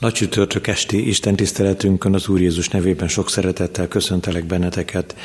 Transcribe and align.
Nagy 0.00 0.12
csütörtök 0.12 0.66
esti 0.66 1.08
Isten 1.08 1.36
tiszteletünkön 1.36 2.14
az 2.14 2.28
Úr 2.28 2.40
Jézus 2.40 2.68
nevében 2.68 3.08
sok 3.08 3.30
szeretettel 3.30 3.88
köszöntelek 3.88 4.44
benneteket. 4.44 5.16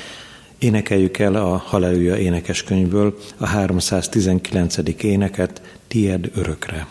Énekeljük 0.58 1.17
el 1.17 1.35
a 1.35 1.58
Halleluja 1.58 2.17
énekeskönyvből 2.17 3.17
a 3.38 3.46
319. 3.46 4.77
éneket, 5.01 5.61
Tied 5.88 6.32
örökre. 6.35 6.88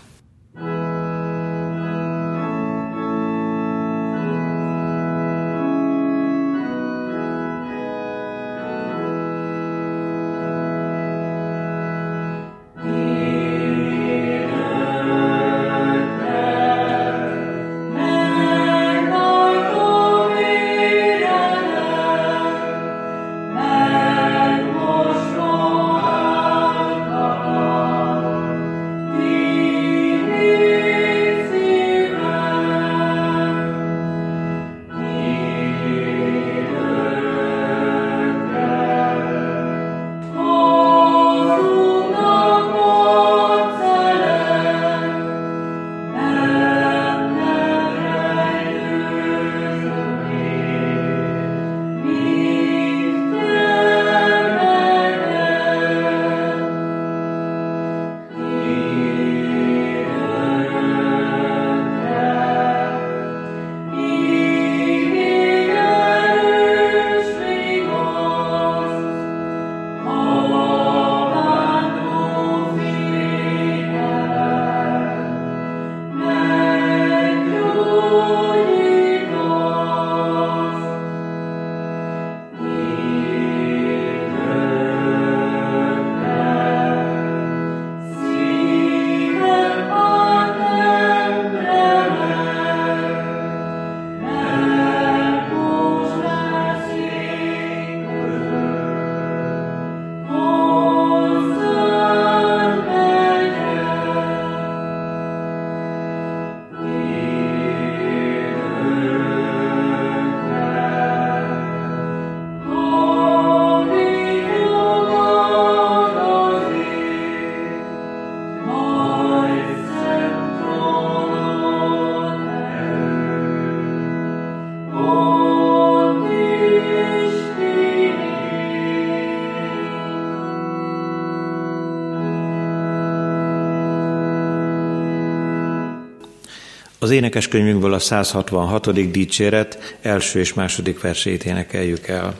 Énekeskönyvünkből 137.14 137.92
a 137.92 137.98
166. 137.98 139.10
dicséret 139.10 139.97
első 140.02 140.38
és 140.38 140.54
második 140.54 141.00
versét 141.00 141.44
énekeljük 141.44 142.06
el. 142.06 142.34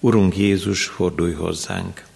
Urunk 0.00 0.36
Jézus, 0.36 0.84
fordulj 0.84 1.32
hozzánk! 1.32 2.11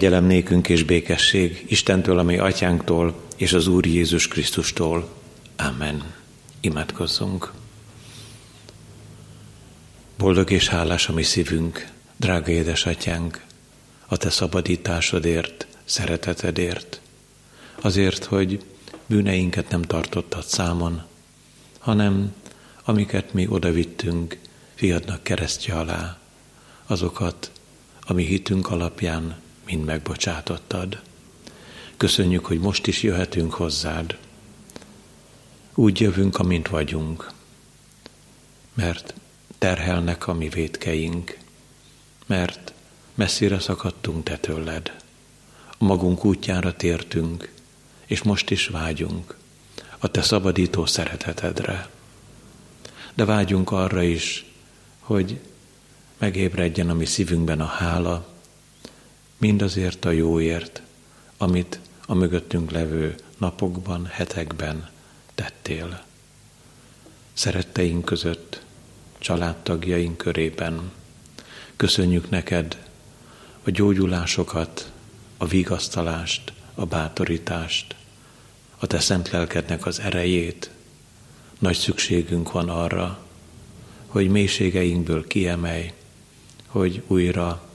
Kegyelem 0.00 0.24
nékünk 0.24 0.68
és 0.68 0.82
békesség 0.82 1.64
Istentől, 1.68 2.18
ami 2.18 2.38
atyánktól, 2.38 3.20
és 3.36 3.52
az 3.52 3.66
Úr 3.66 3.86
Jézus 3.86 4.28
Krisztustól. 4.28 5.08
Amen. 5.56 6.14
Imádkozzunk. 6.60 7.52
Boldog 10.18 10.50
és 10.50 10.68
hálás 10.68 11.08
a 11.08 11.12
mi 11.12 11.22
szívünk, 11.22 11.88
drága 12.16 12.50
édesatyánk, 12.50 13.44
a 14.06 14.16
te 14.16 14.30
szabadításodért, 14.30 15.66
szeretetedért, 15.84 17.00
azért, 17.80 18.24
hogy 18.24 18.64
bűneinket 19.06 19.70
nem 19.70 19.82
tartottad 19.82 20.44
számon, 20.44 21.02
hanem 21.78 22.34
amiket 22.84 23.32
mi 23.32 23.46
odavittünk 23.48 24.38
fiadnak 24.74 25.22
keresztje 25.22 25.74
alá, 25.74 26.18
azokat, 26.86 27.50
ami 28.06 28.24
hitünk 28.24 28.70
alapján 28.70 29.48
mind 29.70 29.84
megbocsátottad. 29.84 31.00
Köszönjük, 31.96 32.46
hogy 32.46 32.60
most 32.60 32.86
is 32.86 33.02
jöhetünk 33.02 33.54
hozzád. 33.54 34.18
Úgy 35.74 36.00
jövünk, 36.00 36.38
amint 36.38 36.68
vagyunk, 36.68 37.32
mert 38.74 39.14
terhelnek 39.58 40.26
a 40.26 40.34
mi 40.34 40.48
védkeink, 40.48 41.38
mert 42.26 42.72
messzire 43.14 43.60
szakadtunk 43.60 44.24
te 44.24 44.38
tőled. 44.38 44.96
A 45.78 45.84
magunk 45.84 46.24
útjára 46.24 46.76
tértünk, 46.76 47.52
és 48.06 48.22
most 48.22 48.50
is 48.50 48.66
vágyunk 48.66 49.36
a 49.98 50.08
te 50.08 50.22
szabadító 50.22 50.86
szeretetedre. 50.86 51.90
De 53.14 53.24
vágyunk 53.24 53.70
arra 53.70 54.02
is, 54.02 54.44
hogy 54.98 55.40
megébredjen 56.18 56.90
a 56.90 56.94
mi 56.94 57.04
szívünkben 57.04 57.60
a 57.60 57.66
hála, 57.66 58.39
mindazért 59.40 60.04
a 60.04 60.10
jóért, 60.10 60.82
amit 61.36 61.80
a 62.06 62.14
mögöttünk 62.14 62.70
levő 62.70 63.14
napokban, 63.38 64.06
hetekben 64.06 64.88
tettél. 65.34 66.04
Szeretteink 67.32 68.04
között, 68.04 68.62
családtagjaink 69.18 70.16
körében. 70.16 70.92
Köszönjük 71.76 72.30
neked 72.30 72.86
a 73.64 73.70
gyógyulásokat, 73.70 74.90
a 75.36 75.46
vigasztalást, 75.46 76.52
a 76.74 76.86
bátorítást, 76.86 77.94
a 78.78 78.86
te 78.86 79.00
szent 79.00 79.30
lelkednek 79.30 79.86
az 79.86 80.00
erejét. 80.00 80.70
Nagy 81.58 81.76
szükségünk 81.76 82.52
van 82.52 82.68
arra, 82.68 83.18
hogy 84.06 84.28
mélységeinkből 84.28 85.26
kiemelj, 85.26 85.92
hogy 86.66 87.02
újra 87.06 87.69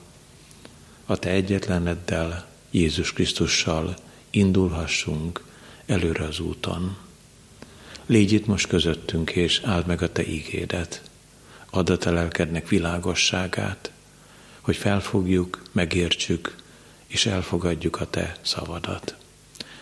a 1.06 1.18
te 1.18 1.30
egyetleneddel, 1.30 2.46
Jézus 2.72 3.14
Krisztussal 3.14 3.96
indulhassunk 4.30 5.44
előre 5.86 6.24
az 6.24 6.40
úton. 6.40 6.98
Légy 8.06 8.32
itt 8.32 8.46
most 8.46 8.68
közöttünk, 8.68 9.32
és 9.32 9.62
áld 9.64 9.86
meg 9.86 10.02
a 10.02 10.12
te 10.12 10.28
ígédet. 10.28 11.02
Add 11.70 11.92
a 11.92 11.98
te 11.98 12.12
lelkednek 12.12 12.68
világosságát, 12.68 13.92
hogy 14.62 14.76
felfogjuk, 14.76 15.62
megértsük, 15.72 16.56
és 17.08 17.26
elfogadjuk 17.26 18.02
a 18.02 18.10
te 18.10 18.36
szavadat. 18.42 19.16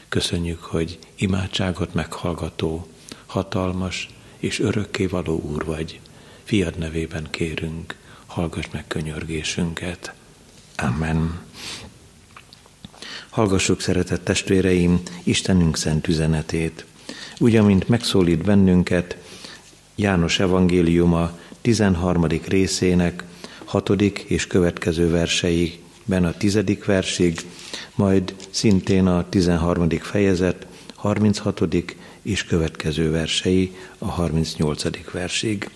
Köszönjük, 0.10 0.62
hogy 0.62 1.00
imádságot 1.16 1.94
meghallgató, 1.94 2.88
hatalmas 3.26 4.10
és 4.38 4.60
örökkévaló 4.60 5.40
Úr 5.40 5.66
vagy. 5.66 6.00
Fiad 6.44 6.78
nevében 6.78 7.28
kérünk, 7.30 7.96
hallgass 8.26 8.66
meg 8.72 8.88
könyörgésünket. 8.88 10.14
Amen. 10.76 11.40
Hallgassuk, 13.30 13.82
szeretett 13.82 14.24
testvéreim, 14.24 15.02
Istenünk 15.24 15.78
szent 15.78 16.08
üzenetét. 16.08 16.86
Úgy, 17.38 17.56
amint 17.56 17.90
megszólít 17.90 18.44
bennünket 18.44 19.18
János 19.96 20.40
evangéliuma 20.40 21.38
13. 21.62 22.26
részének 22.48 23.24
hatodik 23.66 24.20
és 24.28 24.48
következő 24.48 25.10
verseiben 25.10 26.26
a 26.26 26.32
tizedik 26.32 26.86
versig, 26.86 27.40
majd 27.96 28.36
szintén 28.50 29.08
a 29.08 29.30
13. 29.30 29.90
fejezet 29.90 30.66
36. 30.96 31.62
és 32.22 32.46
következő 32.46 33.12
versei 33.12 33.76
a 33.98 34.06
38. 34.06 35.12
versig. 35.12 35.70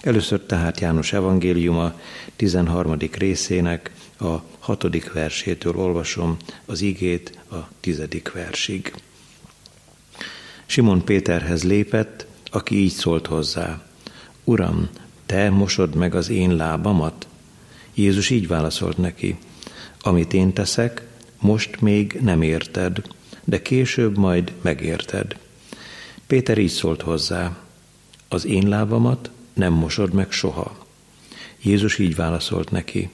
Először 0.00 0.40
tehát 0.40 0.80
János 0.80 1.12
evangéliuma 1.12 2.00
13. 2.36 2.96
részének 3.18 3.90
a 4.24 4.44
6. 4.58 5.12
versétől 5.12 5.76
olvasom 5.76 6.36
az 6.66 6.80
igét 6.80 7.38
a 7.50 7.68
10. 7.80 8.02
versig. 8.34 8.94
Simon 10.66 11.04
Péterhez 11.04 11.64
lépett, 11.64 12.26
aki 12.50 12.78
így 12.78 12.92
szólt 12.92 13.26
hozzá. 13.26 13.82
Uram, 14.44 14.88
te 15.26 15.50
mosod 15.50 15.94
meg 15.94 16.14
az 16.14 16.28
én 16.28 16.56
lábamat? 16.56 17.26
Jézus 17.94 18.30
így 18.30 18.46
válaszolt 18.46 18.98
neki, 18.98 19.36
amit 20.00 20.32
én 20.32 20.52
teszek, 20.52 21.06
most 21.40 21.80
még 21.80 22.18
nem 22.20 22.42
érted, 22.42 23.02
de 23.44 23.62
később 23.62 24.16
majd 24.16 24.52
megérted. 24.60 25.36
Péter 26.26 26.58
így 26.58 26.70
szólt 26.70 27.02
hozzá, 27.02 27.56
az 28.28 28.46
én 28.46 28.68
lábamat 28.68 29.30
nem 29.52 29.72
mosod 29.72 30.12
meg 30.12 30.32
soha. 30.32 30.86
Jézus 31.62 31.98
így 31.98 32.14
válaszolt 32.14 32.70
neki, 32.70 33.10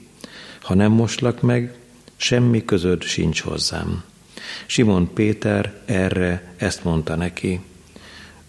ha 0.61 0.73
nem 0.73 0.91
moslak 0.91 1.41
meg, 1.41 1.73
semmi 2.15 2.65
közöd 2.65 3.03
sincs 3.03 3.41
hozzám. 3.41 4.03
Simon 4.65 5.13
Péter 5.13 5.81
erre 5.85 6.53
ezt 6.57 6.83
mondta 6.83 7.15
neki, 7.15 7.59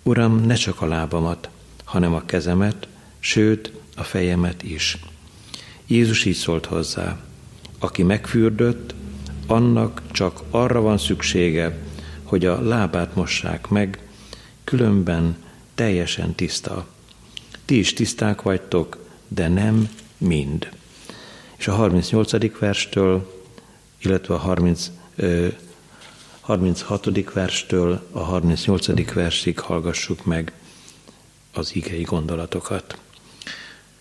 Uram, 0.02 0.46
ne 0.46 0.54
csak 0.54 0.80
a 0.80 0.86
lábamat, 0.86 1.48
hanem 1.84 2.14
a 2.14 2.24
kezemet, 2.24 2.88
sőt 3.18 3.72
a 3.96 4.02
fejemet 4.02 4.62
is. 4.62 4.98
Jézus 5.86 6.24
így 6.24 6.36
szólt 6.36 6.66
hozzá, 6.66 7.20
aki 7.78 8.02
megfürdött, 8.02 8.94
annak 9.46 10.02
csak 10.10 10.42
arra 10.50 10.80
van 10.80 10.98
szüksége, 10.98 11.78
hogy 12.22 12.46
a 12.46 12.60
lábát 12.60 13.14
mossák 13.14 13.68
meg, 13.68 13.98
különben 14.64 15.36
teljesen 15.74 16.34
tiszta. 16.34 16.86
Ti 17.64 17.78
is 17.78 17.92
tiszták 17.92 18.42
vagytok, 18.42 18.98
de 19.28 19.48
nem 19.48 19.88
mind. 20.18 20.68
És 21.62 21.68
a 21.68 21.74
38. 21.74 22.58
verstől, 22.58 23.44
illetve 23.98 24.34
a 24.34 24.38
30, 24.38 24.90
36. 26.40 27.32
verstől 27.32 28.06
a 28.10 28.18
38. 28.18 29.12
versig 29.12 29.58
hallgassuk 29.58 30.24
meg 30.24 30.52
az 31.52 31.74
igei 31.74 32.02
gondolatokat. 32.02 32.98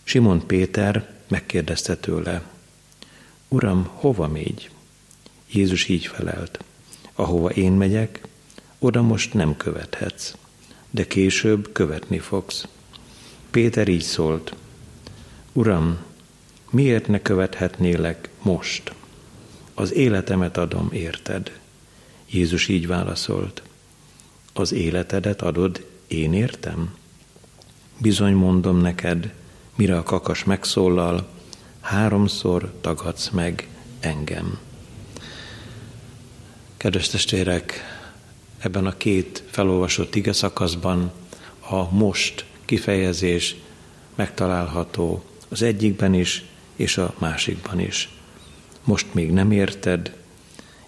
Simon 0.03 0.45
Péter 0.45 1.13
megkérdezte 1.27 1.95
tőle, 1.95 2.41
Uram, 3.47 3.89
hova 3.93 4.27
mégy? 4.27 4.69
Jézus 5.51 5.87
így 5.87 6.05
felelt, 6.05 6.63
ahova 7.15 7.49
én 7.49 7.71
megyek, 7.71 8.27
oda 8.79 9.01
most 9.01 9.33
nem 9.33 9.57
követhetsz, 9.57 10.35
de 10.89 11.07
később 11.07 11.71
követni 11.71 12.19
fogsz. 12.19 12.67
Péter 13.51 13.87
így 13.87 14.03
szólt, 14.03 14.55
Uram, 15.53 16.09
miért 16.71 17.07
ne 17.07 17.21
követhetnélek 17.21 18.29
most? 18.41 18.93
Az 19.73 19.93
életemet 19.93 20.57
adom, 20.57 20.89
érted? 20.91 21.59
Jézus 22.29 22.67
így 22.67 22.87
válaszolt, 22.87 23.61
az 24.53 24.71
életedet 24.71 25.41
adod, 25.41 25.85
én 26.07 26.33
értem? 26.33 26.95
Bizony 27.97 28.33
mondom 28.33 28.77
neked, 28.77 29.33
mire 29.75 29.97
a 29.97 30.03
kakas 30.03 30.43
megszólal, 30.43 31.27
háromszor 31.81 32.73
tagadsz 32.81 33.29
meg 33.29 33.67
engem. 33.99 34.59
Kedves 36.77 37.09
testvérek, 37.09 37.81
ebben 38.57 38.85
a 38.85 38.97
két 38.97 39.43
felolvasott 39.49 40.15
ige 40.15 40.33
szakaszban 40.33 41.11
a 41.59 41.93
most 41.93 42.45
kifejezés 42.65 43.55
megtalálható 44.15 45.23
az 45.49 45.61
egyikben 45.61 46.13
is, 46.13 46.45
és 46.81 46.97
a 46.97 47.13
másikban 47.17 47.79
is. 47.79 48.09
Most 48.83 49.13
még 49.13 49.31
nem 49.31 49.51
érted, 49.51 50.15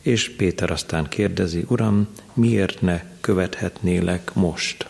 és 0.01 0.29
Péter 0.29 0.71
aztán 0.71 1.09
kérdezi, 1.09 1.65
Uram, 1.67 2.07
miért 2.33 2.81
ne 2.81 3.03
követhetnélek 3.21 4.33
most? 4.33 4.87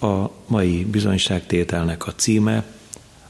A 0.00 0.30
mai 0.46 0.84
bizonyságtételnek 0.84 2.06
a 2.06 2.14
címe 2.14 2.64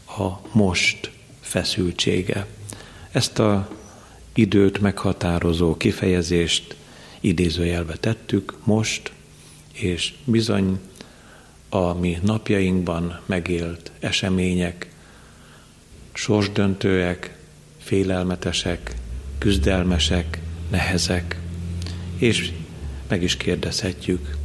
a 0.06 0.28
most 0.52 1.10
feszültsége. 1.40 2.46
Ezt 3.12 3.38
a 3.38 3.68
időt 4.34 4.80
meghatározó 4.80 5.76
kifejezést 5.76 6.76
idézőjelbe 7.20 7.96
tettük 7.96 8.54
most, 8.64 9.12
és 9.72 10.14
bizony 10.24 10.80
a 11.68 11.92
mi 11.92 12.18
napjainkban 12.22 13.20
megélt 13.26 13.90
események 14.00 14.94
sorsdöntőek, 16.16 17.38
félelmetesek, 17.78 18.94
küzdelmesek, 19.38 20.40
nehezek, 20.70 21.40
és 22.16 22.52
meg 23.08 23.22
is 23.22 23.36
kérdezhetjük, 23.36 24.36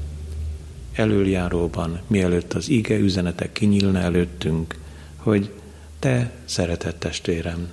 előjáróban, 0.93 2.01
mielőtt 2.07 2.53
az 2.53 2.69
ige 2.69 2.97
üzenetek 2.97 3.51
kinyílna 3.51 3.99
előttünk, 3.99 4.75
hogy 5.15 5.53
te, 5.99 6.31
szeretett 6.45 6.99
testvérem, 6.99 7.71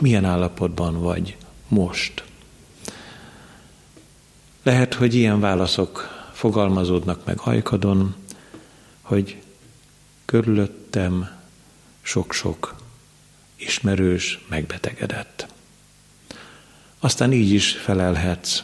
milyen 0.00 0.24
állapotban 0.24 1.00
vagy 1.00 1.36
most? 1.68 2.24
Lehet, 4.62 4.94
hogy 4.94 5.14
ilyen 5.14 5.40
válaszok 5.40 6.08
fogalmazódnak 6.32 7.24
meg 7.24 7.38
hajkadon, 7.38 8.14
hogy 9.00 9.36
körülöttem 10.24 11.28
sok-sok 12.02 12.79
ismerős 13.60 14.38
megbetegedett. 14.48 15.46
Aztán 16.98 17.32
így 17.32 17.52
is 17.52 17.72
felelhetsz, 17.72 18.62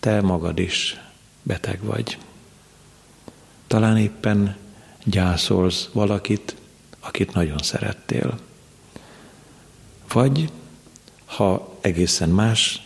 te 0.00 0.20
magad 0.20 0.58
is 0.58 1.00
beteg 1.42 1.82
vagy. 1.82 2.18
Talán 3.66 3.96
éppen 3.96 4.56
gyászolsz 5.04 5.88
valakit, 5.92 6.56
akit 7.00 7.34
nagyon 7.34 7.58
szerettél. 7.58 8.38
Vagy, 10.12 10.50
ha 11.24 11.78
egészen 11.80 12.28
más 12.28 12.82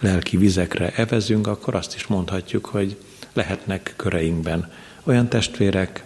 lelki 0.00 0.36
vizekre 0.36 0.92
evezünk, 0.94 1.46
akkor 1.46 1.74
azt 1.74 1.94
is 1.94 2.06
mondhatjuk, 2.06 2.66
hogy 2.66 3.02
lehetnek 3.32 3.94
köreinkben 3.96 4.72
olyan 5.02 5.28
testvérek, 5.28 6.04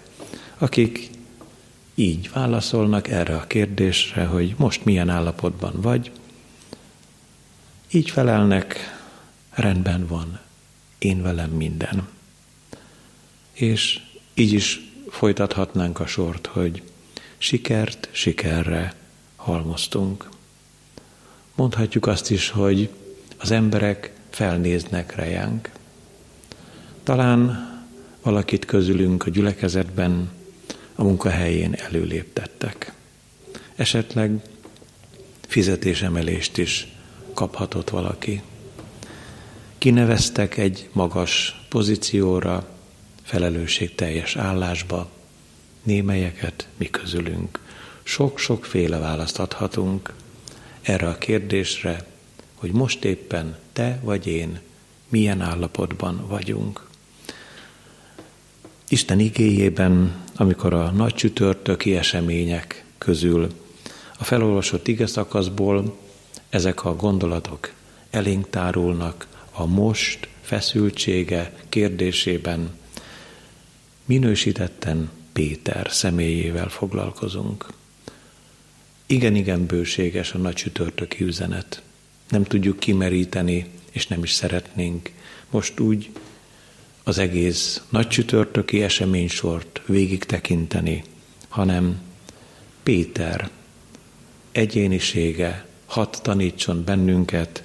akik 0.58 1.10
így 1.98 2.30
válaszolnak 2.32 3.08
erre 3.08 3.36
a 3.36 3.46
kérdésre, 3.46 4.24
hogy 4.24 4.54
most 4.58 4.84
milyen 4.84 5.08
állapotban 5.08 5.80
vagy. 5.80 6.10
Így 7.90 8.10
felelnek, 8.10 8.76
rendben 9.50 10.06
van, 10.06 10.38
én 10.98 11.22
velem 11.22 11.50
minden. 11.50 12.08
És 13.52 14.00
így 14.34 14.52
is 14.52 14.80
folytathatnánk 15.08 16.00
a 16.00 16.06
sort, 16.06 16.46
hogy 16.46 16.82
sikert 17.38 18.08
sikerre 18.10 18.94
halmoztunk. 19.36 20.28
Mondhatjuk 21.54 22.06
azt 22.06 22.30
is, 22.30 22.50
hogy 22.50 22.90
az 23.36 23.50
emberek 23.50 24.12
felnéznek 24.30 25.14
rejánk. 25.14 25.70
Talán 27.02 27.68
valakit 28.22 28.64
közülünk 28.64 29.26
a 29.26 29.30
gyülekezetben 29.30 30.30
a 30.96 31.02
munkahelyén 31.02 31.74
előléptettek. 31.74 32.92
Esetleg 33.74 34.40
fizetésemelést 35.48 36.58
is 36.58 36.88
kaphatott 37.34 37.90
valaki. 37.90 38.42
Kineveztek 39.78 40.56
egy 40.56 40.88
magas 40.92 41.64
pozícióra, 41.68 42.68
felelősségteljes 43.22 44.36
állásba, 44.36 45.10
némelyeket 45.82 46.68
mi 46.76 46.90
közülünk. 46.90 47.60
Sok-sok 48.02 48.64
féle 48.64 48.98
választ 48.98 49.38
adhatunk 49.38 50.12
erre 50.82 51.08
a 51.08 51.18
kérdésre, 51.18 52.06
hogy 52.54 52.72
most 52.72 53.04
éppen 53.04 53.56
te 53.72 54.00
vagy 54.02 54.26
én 54.26 54.60
milyen 55.08 55.40
állapotban 55.40 56.26
vagyunk. 56.28 56.88
Isten 58.88 59.20
igéjében, 59.20 60.24
amikor 60.36 60.74
a 60.74 60.90
nagy 60.90 61.14
csütörtöki 61.14 61.96
események 61.96 62.84
közül 62.98 63.48
a 64.18 64.24
felolvasott 64.24 64.88
ige 64.88 65.06
szakaszból 65.06 65.96
ezek 66.48 66.84
a 66.84 66.96
gondolatok 66.96 67.72
elénk 68.10 68.50
tárulnak 68.50 69.26
a 69.52 69.66
most 69.66 70.28
feszültsége 70.40 71.52
kérdésében, 71.68 72.70
minősítetten 74.04 75.10
Péter 75.32 75.86
személyével 75.90 76.68
foglalkozunk. 76.68 77.66
Igen-igen 79.06 79.66
bőséges 79.66 80.32
a 80.32 80.38
nagy 80.38 80.54
csütörtöki 80.54 81.24
üzenet. 81.24 81.82
Nem 82.28 82.44
tudjuk 82.44 82.78
kimeríteni, 82.78 83.66
és 83.90 84.06
nem 84.06 84.22
is 84.22 84.32
szeretnénk 84.32 85.10
most 85.50 85.80
úgy 85.80 86.10
az 87.08 87.18
egész 87.18 87.82
nagy 87.88 88.08
csütörtöki 88.08 88.82
eseménysort 88.82 89.82
végig 89.86 90.24
tekinteni, 90.24 91.04
hanem 91.48 92.00
Péter 92.82 93.50
egyénisége 94.52 95.66
hat 95.86 96.20
tanítson 96.22 96.84
bennünket, 96.84 97.64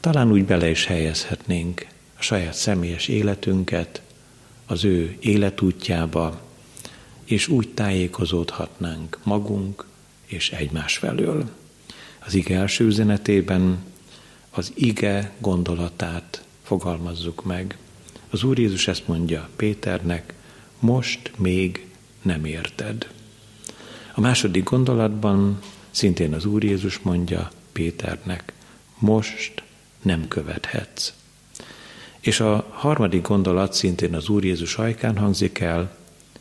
talán 0.00 0.32
úgy 0.32 0.44
bele 0.44 0.70
is 0.70 0.84
helyezhetnénk 0.84 1.86
a 2.18 2.22
saját 2.22 2.54
személyes 2.54 3.08
életünket 3.08 4.02
az 4.66 4.84
ő 4.84 5.16
életútjába, 5.20 6.40
és 7.24 7.48
úgy 7.48 7.68
tájékozódhatnánk 7.68 9.18
magunk 9.22 9.86
és 10.26 10.50
egymás 10.50 10.96
felől. 10.96 11.50
Az 12.18 12.34
ige 12.34 12.58
első 12.58 12.84
üzenetében 12.84 13.84
az 14.50 14.72
ige 14.74 15.32
gondolatát 15.38 16.42
fogalmazzuk 16.68 17.44
meg. 17.44 17.76
Az 18.30 18.42
Úr 18.42 18.58
Jézus 18.58 18.88
ezt 18.88 19.06
mondja 19.08 19.48
Péternek, 19.56 20.34
most 20.78 21.32
még 21.36 21.86
nem 22.22 22.44
érted. 22.44 23.08
A 24.14 24.20
második 24.20 24.64
gondolatban 24.64 25.58
szintén 25.90 26.34
az 26.34 26.44
Úr 26.44 26.64
Jézus 26.64 26.98
mondja 26.98 27.50
Péternek, 27.72 28.52
most 28.98 29.62
nem 30.02 30.28
követhetsz. 30.28 31.12
És 32.20 32.40
a 32.40 32.66
harmadik 32.70 33.22
gondolat 33.22 33.72
szintén 33.72 34.14
az 34.14 34.28
Úr 34.28 34.44
Jézus 34.44 34.76
ajkán 34.76 35.16
hangzik 35.18 35.58
el, 35.58 35.96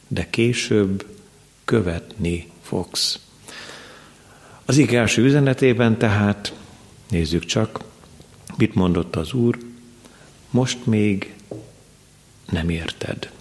de 0.07 0.29
később 0.29 1.05
követni 1.65 2.48
fogsz. 2.62 3.19
Az 4.65 4.77
ige 4.77 5.00
első 5.00 5.24
üzenetében 5.24 5.98
tehát, 5.98 6.53
nézzük 7.10 7.46
csak, 7.46 7.79
mit 8.57 8.75
mondott 8.75 9.15
az 9.15 9.34
Úr, 9.34 9.57
most 10.58 10.86
még 10.86 11.36
nem 12.50 12.70
érted. 12.70 13.32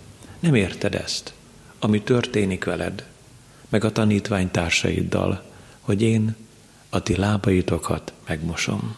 Nem 0.40 0.54
érted 0.54 0.94
ezt, 0.94 1.32
ami 1.78 2.02
történik 2.02 2.64
veled, 2.64 3.06
meg 3.68 3.84
a 3.84 3.92
tanítvány 3.92 4.50
társaiddal, 4.50 5.42
hogy 5.80 6.02
én 6.02 6.36
a 6.90 7.02
ti 7.02 7.16
lábaitokat 7.16 8.12
megmosom. 8.26 8.96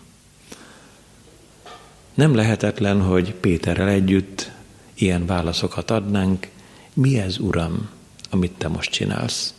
Nem 2.15 2.35
lehetetlen, 2.35 3.03
hogy 3.03 3.35
Péterrel 3.35 3.89
együtt 3.89 4.51
ilyen 4.95 5.27
válaszokat 5.27 5.91
adnánk, 5.91 6.49
mi 6.93 7.19
ez, 7.19 7.39
Uram, 7.39 7.89
amit 8.31 8.53
te 8.53 8.69
most 8.69 8.91
csinálsz? 8.91 9.55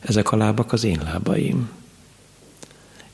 Ezek 0.00 0.32
a 0.32 0.36
lábak 0.36 0.72
az 0.72 0.84
én 0.84 1.00
lábaim. 1.04 1.70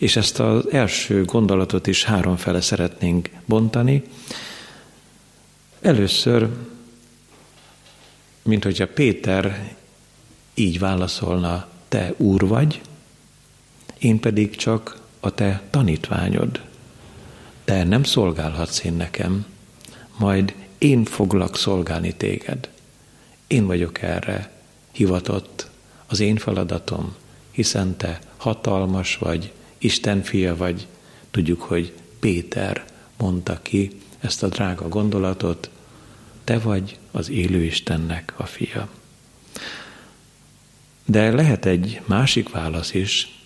És 0.03 0.17
ezt 0.17 0.41
az 0.41 0.71
első 0.71 1.25
gondolatot 1.25 1.87
is 1.87 2.05
három 2.05 2.37
fele 2.37 2.61
szeretnénk 2.61 3.31
bontani. 3.47 4.03
Először, 5.81 6.49
mint 8.43 8.65
hogyha 8.65 8.87
Péter 8.87 9.75
így 10.55 10.79
válaszolna, 10.79 11.67
te 11.89 12.15
úr 12.17 12.47
vagy, 12.47 12.81
én 13.99 14.21
pedig 14.21 14.57
csak 14.57 15.01
a 15.21 15.31
te 15.31 15.63
tanítványod. 15.71 16.61
Te 17.65 17.85
nem 17.85 18.03
szolgálhatsz 18.03 18.85
én 18.85 18.95
nekem, 18.95 19.47
majd 20.19 20.55
én 20.79 21.05
foglak 21.05 21.57
szolgálni 21.57 22.15
téged. 22.15 22.69
Én 23.47 23.67
vagyok 23.67 24.03
erre 24.03 24.53
hivatott, 24.93 25.71
az 26.07 26.21
én 26.21 26.37
feladatom, 26.37 27.15
hiszen 27.51 27.97
te 27.97 28.19
hatalmas 28.37 29.17
vagy, 29.17 29.53
Isten 29.83 30.23
fia 30.23 30.57
vagy. 30.57 30.87
Tudjuk, 31.31 31.63
hogy 31.63 31.93
Péter 32.21 32.85
mondta 33.19 33.59
ki 33.63 33.91
ezt 34.21 34.43
a 34.43 34.49
drága 34.49 34.89
gondolatot, 34.89 35.71
te 36.45 36.59
vagy 36.59 36.99
az 37.11 37.31
élő 37.31 37.63
Istennek 37.63 38.33
a 38.37 38.47
fia. 38.47 38.89
De 41.05 41.31
lehet 41.31 41.65
egy 41.65 42.01
másik 42.05 42.51
válasz 42.51 42.95
is 42.95 43.41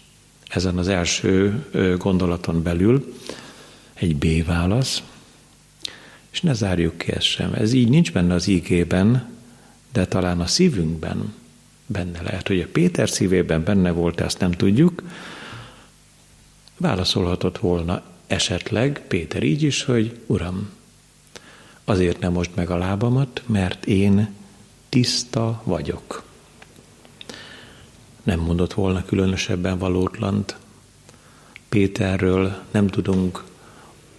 ezen 0.49 0.79
az 0.79 0.89
első 0.89 1.65
gondolaton 1.99 2.63
belül, 2.63 3.15
egy 3.95 4.17
B 4.17 4.45
válasz, 4.45 5.03
és 6.31 6.41
ne 6.41 6.53
zárjuk 6.53 6.99
ki 6.99 7.13
ezt 7.13 7.27
sem. 7.27 7.53
Ez 7.53 7.73
így 7.73 7.89
nincs 7.89 8.13
benne 8.13 8.35
az 8.35 8.47
ígében, 8.47 9.31
de 9.93 10.07
talán 10.07 10.41
a 10.41 10.47
szívünkben 10.47 11.35
benne 11.87 12.23
lehet, 12.23 12.49
hogy 12.49 12.61
a 12.61 12.67
Péter 12.73 13.09
szívében 13.09 13.65
benne 13.65 13.91
volt, 13.91 14.21
ezt 14.21 14.39
nem 14.39 14.51
tudjuk. 14.51 15.03
Válaszolhatott 16.77 17.59
volna 17.59 18.03
esetleg 18.27 19.03
Péter 19.09 19.43
így 19.43 19.63
is, 19.63 19.85
hogy 19.85 20.19
Uram, 20.27 20.71
azért 21.85 22.21
nem 22.21 22.33
most 22.33 22.55
meg 22.55 22.71
a 22.71 22.77
lábamat, 22.77 23.43
mert 23.47 23.87
én 23.87 24.35
tiszta 24.89 25.63
vagyok 25.65 26.25
nem 28.27 28.41
mondott 28.41 28.73
volna 28.73 29.05
különösebben 29.05 29.79
valótlant. 29.79 30.57
Péterről 31.69 32.57
nem 32.71 32.87
tudunk 32.87 33.45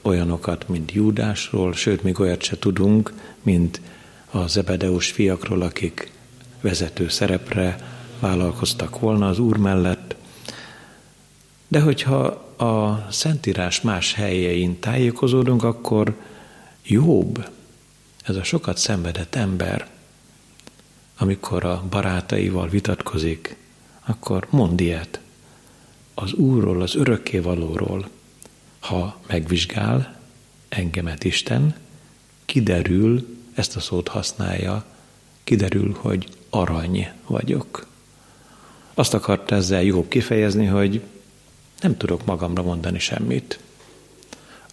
olyanokat, 0.01 0.67
mint 0.67 0.91
Júdásról, 0.91 1.73
sőt, 1.73 2.03
még 2.03 2.19
olyat 2.19 2.43
se 2.43 2.59
tudunk, 2.59 3.13
mint 3.41 3.81
a 4.31 4.47
Zebedeus 4.47 5.11
fiakról, 5.11 5.61
akik 5.61 6.11
vezető 6.61 7.07
szerepre 7.07 7.77
vállalkoztak 8.19 8.99
volna 8.99 9.27
az 9.27 9.39
Úr 9.39 9.57
mellett. 9.57 10.15
De 11.67 11.79
hogyha 11.79 12.46
a 12.57 13.05
Szentírás 13.11 13.81
más 13.81 14.13
helyein 14.13 14.79
tájékozódunk, 14.79 15.63
akkor 15.63 16.15
jobb, 16.83 17.49
ez 18.23 18.35
a 18.35 18.43
sokat 18.43 18.77
szenvedett 18.77 19.35
ember, 19.35 19.87
amikor 21.17 21.65
a 21.65 21.83
barátaival 21.89 22.67
vitatkozik, 22.67 23.55
akkor 24.05 24.47
mondd 24.49 24.79
ilyet 24.81 25.19
az 26.13 26.33
Úrról, 26.33 26.81
az 26.81 26.95
örökkévalóról. 26.95 28.07
Ha 28.79 29.19
megvizsgál 29.27 30.19
engemet 30.69 31.23
Isten, 31.23 31.75
kiderül, 32.45 33.37
ezt 33.53 33.75
a 33.75 33.79
szót 33.79 34.07
használja, 34.07 34.85
kiderül, 35.43 35.97
hogy 35.99 36.27
arany 36.49 37.11
vagyok. 37.27 37.87
Azt 38.93 39.13
akart 39.13 39.51
ezzel 39.51 39.83
jobb 39.83 40.07
kifejezni, 40.07 40.65
hogy 40.65 41.01
nem 41.81 41.97
tudok 41.97 42.25
magamra 42.25 42.63
mondani 42.63 42.99
semmit, 42.99 43.59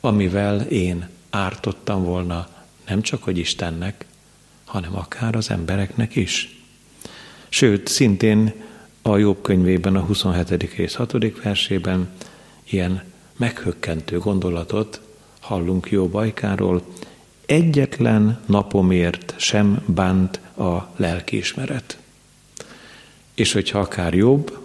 amivel 0.01 0.61
én 0.61 1.09
ártottam 1.31 2.05
volna 2.05 2.49
nem 2.87 3.03
csak 3.03 3.23
hogy 3.23 3.39
Istennek, 3.39 4.05
hanem 4.65 4.97
akár 4.97 5.37
az 5.37 5.51
embereknek 5.51 6.17
is. 6.17 6.63
Sőt, 7.49 7.89
szintén 7.89 8.53
a 9.03 9.17
Jobb 9.17 9.43
könyvében, 9.43 9.97
a 9.97 10.01
27. 10.01 10.75
rész 10.75 10.95
6. 10.95 11.43
versében 11.43 12.09
ilyen 12.65 13.03
meghökkentő 13.37 14.19
gondolatot 14.19 15.01
hallunk 15.41 15.91
jó 15.91 16.09
bajkáról, 16.09 16.83
egyetlen 17.47 18.41
napomért 18.47 19.35
sem 19.37 19.83
bánt 19.87 20.41
a 20.57 20.89
lelkiismeret. 20.97 21.99
És 23.35 23.53
hogyha 23.53 23.79
akár 23.79 24.15
jobb, 24.15 24.64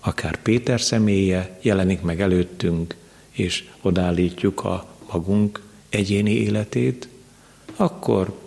akár 0.00 0.42
Péter 0.42 0.80
személye 0.80 1.58
jelenik 1.62 2.00
meg 2.00 2.20
előttünk, 2.20 2.96
és 3.30 3.68
odállítjuk 3.80 4.64
a 4.64 4.86
magunk 5.12 5.62
egyéni 5.88 6.32
életét, 6.32 7.08
akkor 7.76 8.38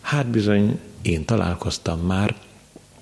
hát 0.00 0.26
bizony 0.26 0.78
én 1.02 1.24
találkoztam 1.24 2.00
már 2.00 2.36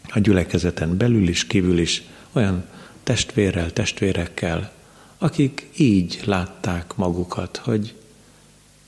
a 0.09 0.19
gyülekezeten 0.19 0.97
belül 0.97 1.29
is, 1.29 1.47
kívül 1.47 1.79
is 1.79 2.03
olyan 2.33 2.65
testvérrel, 3.03 3.73
testvérekkel, 3.73 4.73
akik 5.19 5.69
így 5.77 6.21
látták 6.25 6.97
magukat, 6.97 7.57
hogy 7.57 7.95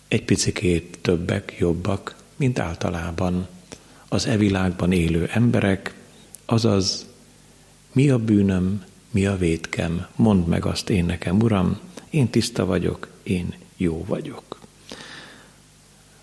egy 0.08 0.24
picikét 0.24 0.98
többek, 1.00 1.56
jobbak, 1.58 2.16
mint 2.36 2.58
általában 2.58 3.46
az 4.08 4.26
e 4.26 4.36
világban 4.36 4.92
élő 4.92 5.30
emberek, 5.32 5.94
azaz 6.44 7.07
mi 7.98 8.10
a 8.10 8.18
bűnöm, 8.18 8.84
mi 9.10 9.26
a 9.26 9.36
védkem, 9.36 10.06
mondd 10.16 10.48
meg 10.48 10.64
azt 10.64 10.90
én 10.90 11.04
nekem, 11.04 11.40
Uram, 11.40 11.78
én 12.10 12.28
tiszta 12.28 12.64
vagyok, 12.64 13.08
én 13.22 13.54
jó 13.76 14.04
vagyok. 14.04 14.58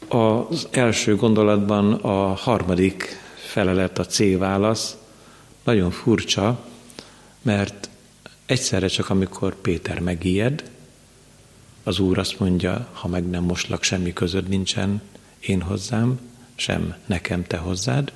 Az 0.08 0.67
első 0.72 1.15
gondolatban 1.15 1.94
a 1.94 2.34
harmadik 2.34 3.20
felelet, 3.36 4.00
a 4.00 4.05
C 4.05 4.38
válasz 4.38 4.98
nagyon 5.63 5.91
furcsa, 5.91 6.65
mert 7.41 7.89
egyszerre 8.46 8.88
csak 8.88 9.10
amikor 9.10 9.55
Péter 9.55 10.00
megijed, 10.00 10.72
az 11.84 12.00
Úr 12.00 12.17
azt 12.17 12.39
mondja, 12.39 12.89
ha 12.94 13.08
meg 13.08 13.29
nem 13.29 13.44
moslak, 13.44 13.84
semmi 13.84 14.13
közöd 14.13 14.48
nincsen 14.48 15.01
én 15.39 15.62
hozzám, 15.62 16.20
sem 16.55 16.96
nekem 17.05 17.44
te 17.44 17.58
hozzád, 17.58 18.13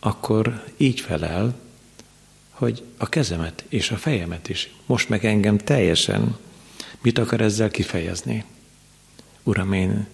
akkor 0.00 0.64
így 0.76 1.00
felel, 1.00 1.64
hogy 2.56 2.84
a 2.96 3.08
kezemet 3.08 3.64
és 3.68 3.90
a 3.90 3.96
fejemet 3.96 4.48
is, 4.48 4.74
most 4.86 5.08
meg 5.08 5.24
engem 5.24 5.58
teljesen, 5.58 6.36
mit 7.00 7.18
akar 7.18 7.40
ezzel 7.40 7.70
kifejezni? 7.70 8.44
Uram, 9.42 9.72
én, 9.72 10.06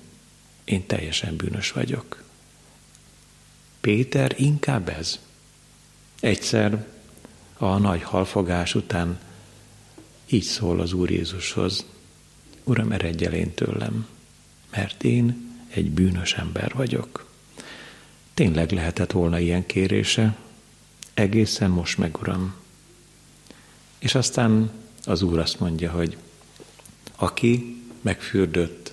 én 0.65 0.87
teljesen 0.87 1.37
bűnös 1.37 1.73
vagyok. 1.73 2.23
Péter 3.81 4.35
inkább 4.37 4.89
ez. 4.89 5.19
Egyszer 6.21 6.87
a 7.57 7.79
nagy 7.79 8.03
halfogás 8.03 8.75
után 8.75 9.19
így 10.27 10.43
szól 10.43 10.81
az 10.81 10.93
Úr 10.93 11.11
Jézushoz. 11.11 11.85
Uram, 12.65 12.93
eredj 12.93 13.25
el 13.25 13.33
én 13.33 13.55
tőlem, 13.55 14.07
mert 14.71 15.05
én 15.05 15.57
egy 15.69 15.91
bűnös 15.91 16.33
ember 16.33 16.73
vagyok. 16.75 17.31
Tényleg 18.35 18.73
lehetett 18.73 19.13
volna 19.13 19.39
ilyen 19.39 19.67
kérése, 19.67 20.37
egészen 21.15 21.71
most 21.71 21.99
meg, 21.99 22.19
Uram. 22.21 22.55
És 23.99 24.15
aztán 24.15 24.71
az 25.05 25.23
Úr 25.23 25.39
azt 25.39 25.61
mondja, 25.61 25.91
hogy 25.91 26.17
aki 27.17 27.83
megfürdött, 28.01 28.93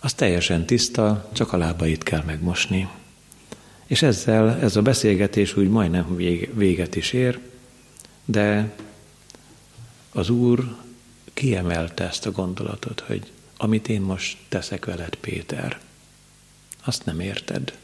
az 0.00 0.12
teljesen 0.12 0.66
tiszta, 0.66 1.30
csak 1.32 1.52
a 1.52 1.56
lábait 1.56 2.02
kell 2.02 2.22
megmosni. 2.22 2.88
És 3.86 4.02
ezzel 4.02 4.60
ez 4.60 4.76
a 4.76 4.82
beszélgetés 4.82 5.56
úgy 5.56 5.68
majdnem 5.68 6.16
véget 6.54 6.96
is 6.96 7.12
ér, 7.12 7.40
de 8.24 8.74
az 10.12 10.30
Úr 10.30 10.76
kiemelte 11.34 12.04
ezt 12.04 12.26
a 12.26 12.30
gondolatot, 12.30 13.00
hogy 13.00 13.32
amit 13.56 13.88
én 13.88 14.00
most 14.00 14.38
teszek 14.48 14.84
veled, 14.84 15.14
Péter, 15.14 15.80
azt 16.84 17.04
nem 17.04 17.20
érted. 17.20 17.78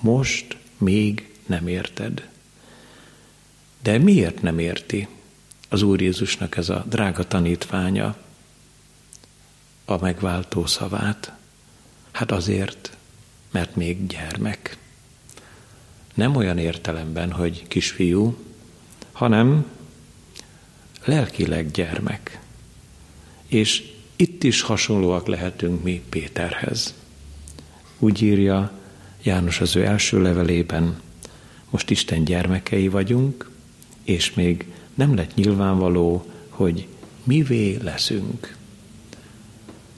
Most 0.00 0.56
még 0.78 1.34
nem 1.46 1.68
érted. 1.68 2.28
De 3.86 3.98
miért 3.98 4.42
nem 4.42 4.58
érti 4.58 5.08
az 5.68 5.82
Úr 5.82 6.00
Jézusnak 6.00 6.56
ez 6.56 6.68
a 6.68 6.84
drága 6.88 7.26
tanítványa 7.26 8.16
a 9.84 9.96
megváltó 10.00 10.66
szavát? 10.66 11.32
Hát 12.10 12.30
azért, 12.30 12.96
mert 13.50 13.76
még 13.76 14.06
gyermek. 14.06 14.76
Nem 16.14 16.36
olyan 16.36 16.58
értelemben, 16.58 17.32
hogy 17.32 17.68
kisfiú, 17.68 18.36
hanem 19.12 19.66
lelkileg 21.04 21.70
gyermek. 21.70 22.40
És 23.46 23.92
itt 24.16 24.42
is 24.42 24.60
hasonlóak 24.60 25.26
lehetünk 25.26 25.82
mi 25.82 26.02
Péterhez. 26.08 26.94
Úgy 27.98 28.22
írja 28.22 28.72
János 29.22 29.60
az 29.60 29.76
ő 29.76 29.84
első 29.84 30.22
levelében, 30.22 31.00
most 31.70 31.90
Isten 31.90 32.24
gyermekei 32.24 32.88
vagyunk, 32.88 33.54
és 34.06 34.34
még 34.34 34.66
nem 34.94 35.14
lett 35.14 35.34
nyilvánvaló, 35.34 36.30
hogy 36.48 36.86
mivé 37.24 37.76
leszünk. 37.82 38.56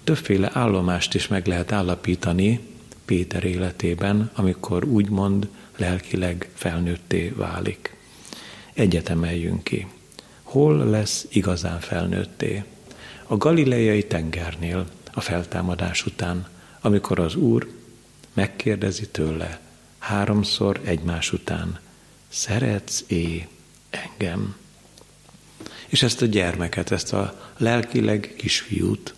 Többféle 0.04 0.50
állomást 0.52 1.14
is 1.14 1.28
meg 1.28 1.46
lehet 1.46 1.72
állapítani 1.72 2.60
Péter 3.04 3.44
életében, 3.44 4.30
amikor 4.34 4.84
úgymond 4.84 5.48
lelkileg 5.76 6.50
felnőtté 6.54 7.28
válik. 7.36 7.96
Egyet 8.72 9.08
emeljünk 9.08 9.64
ki. 9.64 9.86
Hol 10.42 10.76
lesz 10.76 11.26
igazán 11.30 11.80
felnőtté? 11.80 12.64
A 13.26 13.36
galileai 13.36 14.06
tengernél 14.06 14.86
a 15.12 15.20
feltámadás 15.20 16.06
után, 16.06 16.48
amikor 16.80 17.18
az 17.18 17.34
Úr 17.34 17.68
megkérdezi 18.32 19.08
tőle 19.08 19.60
háromszor 19.98 20.80
egymás 20.84 21.32
után, 21.32 21.78
szeretsz-é 22.28 23.48
engem? 24.02 24.56
És 25.86 26.02
ezt 26.02 26.22
a 26.22 26.26
gyermeket, 26.26 26.90
ezt 26.90 27.12
a 27.12 27.50
lelkileg 27.56 28.34
kisfiút, 28.36 29.14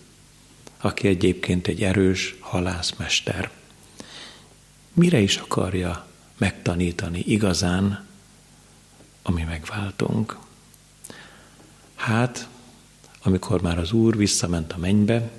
aki 0.77 1.07
egyébként 1.07 1.67
egy 1.67 1.81
erős 1.83 2.35
halászmester, 2.39 3.51
mire 4.93 5.19
is 5.19 5.37
akarja 5.37 6.07
megtanítani 6.37 7.23
igazán, 7.25 8.07
ami 9.21 9.43
megváltunk? 9.43 10.37
Hát, 11.95 12.47
amikor 13.23 13.61
már 13.61 13.77
az 13.77 13.91
Úr 13.91 14.17
visszament 14.17 14.73
a 14.73 14.77
mennybe, 14.77 15.31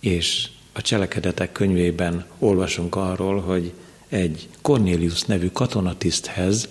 és 0.00 0.48
a 0.72 0.82
cselekedetek 0.82 1.52
könyvében 1.52 2.26
olvasunk 2.38 2.96
arról, 2.96 3.40
hogy 3.40 3.72
egy 4.08 4.48
Cornelius 4.62 5.22
nevű 5.22 5.50
katonatiszthez 5.50 6.68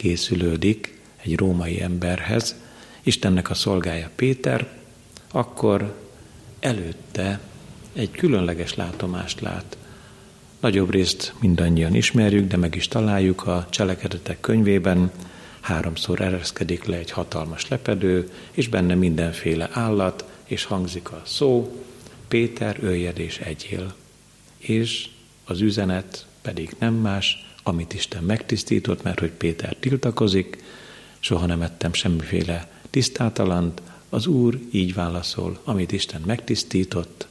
készülődik, 0.00 1.00
egy 1.22 1.36
római 1.36 1.80
emberhez, 1.80 2.54
Istennek 3.02 3.50
a 3.50 3.54
szolgája 3.54 4.10
Péter, 4.14 4.68
akkor 5.30 5.94
előtte 6.60 7.40
egy 7.92 8.10
különleges 8.10 8.74
látomást 8.74 9.40
lát. 9.40 9.76
Nagyobb 10.60 10.90
részt 10.90 11.34
mindannyian 11.40 11.94
ismerjük, 11.94 12.48
de 12.48 12.56
meg 12.56 12.74
is 12.74 12.88
találjuk 12.88 13.46
a 13.46 13.66
cselekedetek 13.70 14.40
könyvében, 14.40 15.10
háromszor 15.60 16.20
ereszkedik 16.20 16.84
le 16.84 16.96
egy 16.96 17.10
hatalmas 17.10 17.68
lepedő, 17.68 18.30
és 18.50 18.68
benne 18.68 18.94
mindenféle 18.94 19.68
állat, 19.72 20.24
és 20.44 20.64
hangzik 20.64 21.10
a 21.10 21.22
szó, 21.24 21.84
Péter, 22.28 22.76
öljed 22.80 23.18
és 23.18 23.38
egyél. 23.38 23.94
És 24.58 25.08
az 25.44 25.60
üzenet 25.60 26.26
pedig 26.42 26.76
nem 26.78 26.94
más, 26.94 27.49
amit 27.70 27.94
Isten 27.94 28.22
megtisztított, 28.22 29.02
mert 29.02 29.18
hogy 29.18 29.30
Péter 29.30 29.76
tiltakozik, 29.80 30.62
soha 31.18 31.46
nem 31.46 31.62
ettem 31.62 31.92
semmiféle 31.92 32.70
tisztátalant, 32.90 33.82
az 34.08 34.26
Úr 34.26 34.58
így 34.70 34.94
válaszol, 34.94 35.60
amit 35.64 35.92
Isten 35.92 36.22
megtisztított, 36.26 37.26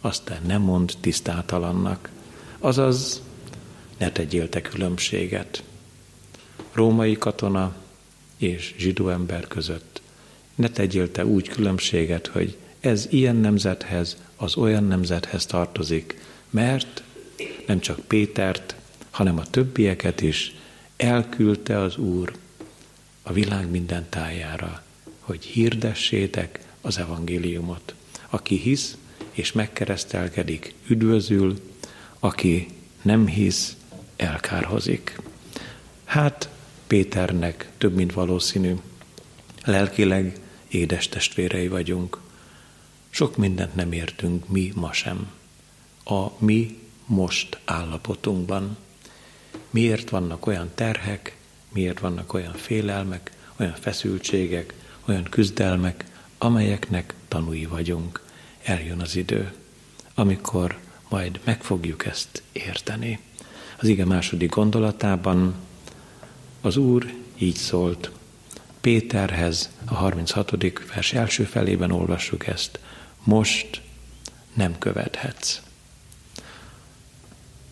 azt 0.00 0.24
te 0.24 0.40
nem 0.46 0.62
mond 0.62 0.92
tisztátalannak. 1.00 2.10
Azaz, 2.58 3.22
ne 3.98 4.10
tegyél 4.12 4.48
te 4.48 4.60
különbséget 4.60 5.62
római 6.72 7.14
katona 7.14 7.74
és 8.36 8.74
zsidó 8.78 9.08
ember 9.08 9.46
között. 9.46 10.02
Ne 10.54 10.68
tegyél 10.68 11.10
te 11.10 11.26
úgy 11.26 11.48
különbséget, 11.48 12.26
hogy 12.26 12.56
ez 12.80 13.06
ilyen 13.10 13.36
nemzethez, 13.36 14.16
az 14.36 14.56
olyan 14.56 14.84
nemzethez 14.84 15.46
tartozik, 15.46 16.20
mert 16.50 17.02
nem 17.66 17.80
csak 17.80 18.00
Pétert, 18.00 18.74
hanem 19.10 19.38
a 19.38 19.46
többieket 19.46 20.20
is 20.20 20.54
elküldte 20.96 21.78
az 21.78 21.96
Úr 21.96 22.32
a 23.22 23.32
világ 23.32 23.70
minden 23.70 24.06
tájára, 24.08 24.82
hogy 25.20 25.44
hirdessétek 25.44 26.60
az 26.80 26.98
evangéliumot. 26.98 27.94
Aki 28.28 28.56
hisz 28.56 28.96
és 29.30 29.52
megkeresztelkedik, 29.52 30.74
üdvözül, 30.86 31.60
aki 32.18 32.68
nem 33.02 33.26
hisz, 33.26 33.76
elkárhozik. 34.16 35.20
Hát 36.04 36.48
Péternek 36.90 37.70
több 37.78 37.94
mint 37.94 38.12
valószínű. 38.12 38.74
Lelkileg 39.64 40.40
édes 40.68 41.08
testvérei 41.08 41.68
vagyunk. 41.68 42.20
Sok 43.10 43.36
mindent 43.36 43.74
nem 43.74 43.92
értünk 43.92 44.48
mi 44.48 44.72
ma 44.74 44.92
sem. 44.92 45.30
A 46.04 46.26
mi 46.38 46.78
most 47.06 47.58
állapotunkban. 47.64 48.76
Miért 49.70 50.10
vannak 50.10 50.46
olyan 50.46 50.70
terhek, 50.74 51.36
miért 51.72 51.98
vannak 51.98 52.32
olyan 52.32 52.54
félelmek, 52.54 53.30
olyan 53.56 53.74
feszültségek, 53.80 54.74
olyan 55.04 55.24
küzdelmek, 55.24 56.04
amelyeknek 56.38 57.14
tanúi 57.28 57.66
vagyunk. 57.66 58.22
Eljön 58.62 59.00
az 59.00 59.16
idő, 59.16 59.52
amikor 60.14 60.78
majd 61.08 61.40
meg 61.44 61.62
fogjuk 61.62 62.06
ezt 62.06 62.42
érteni. 62.52 63.20
Az 63.78 63.88
ige 63.88 64.04
második 64.04 64.50
gondolatában 64.50 65.54
az 66.60 66.76
Úr 66.76 67.14
így 67.38 67.56
szólt. 67.56 68.10
Péterhez 68.80 69.70
a 69.84 69.94
36. 69.94 70.52
vers 70.94 71.12
első 71.12 71.44
felében 71.44 71.90
olvassuk 71.90 72.46
ezt. 72.46 72.78
Most 73.24 73.80
nem 74.54 74.78
követhetsz. 74.78 75.60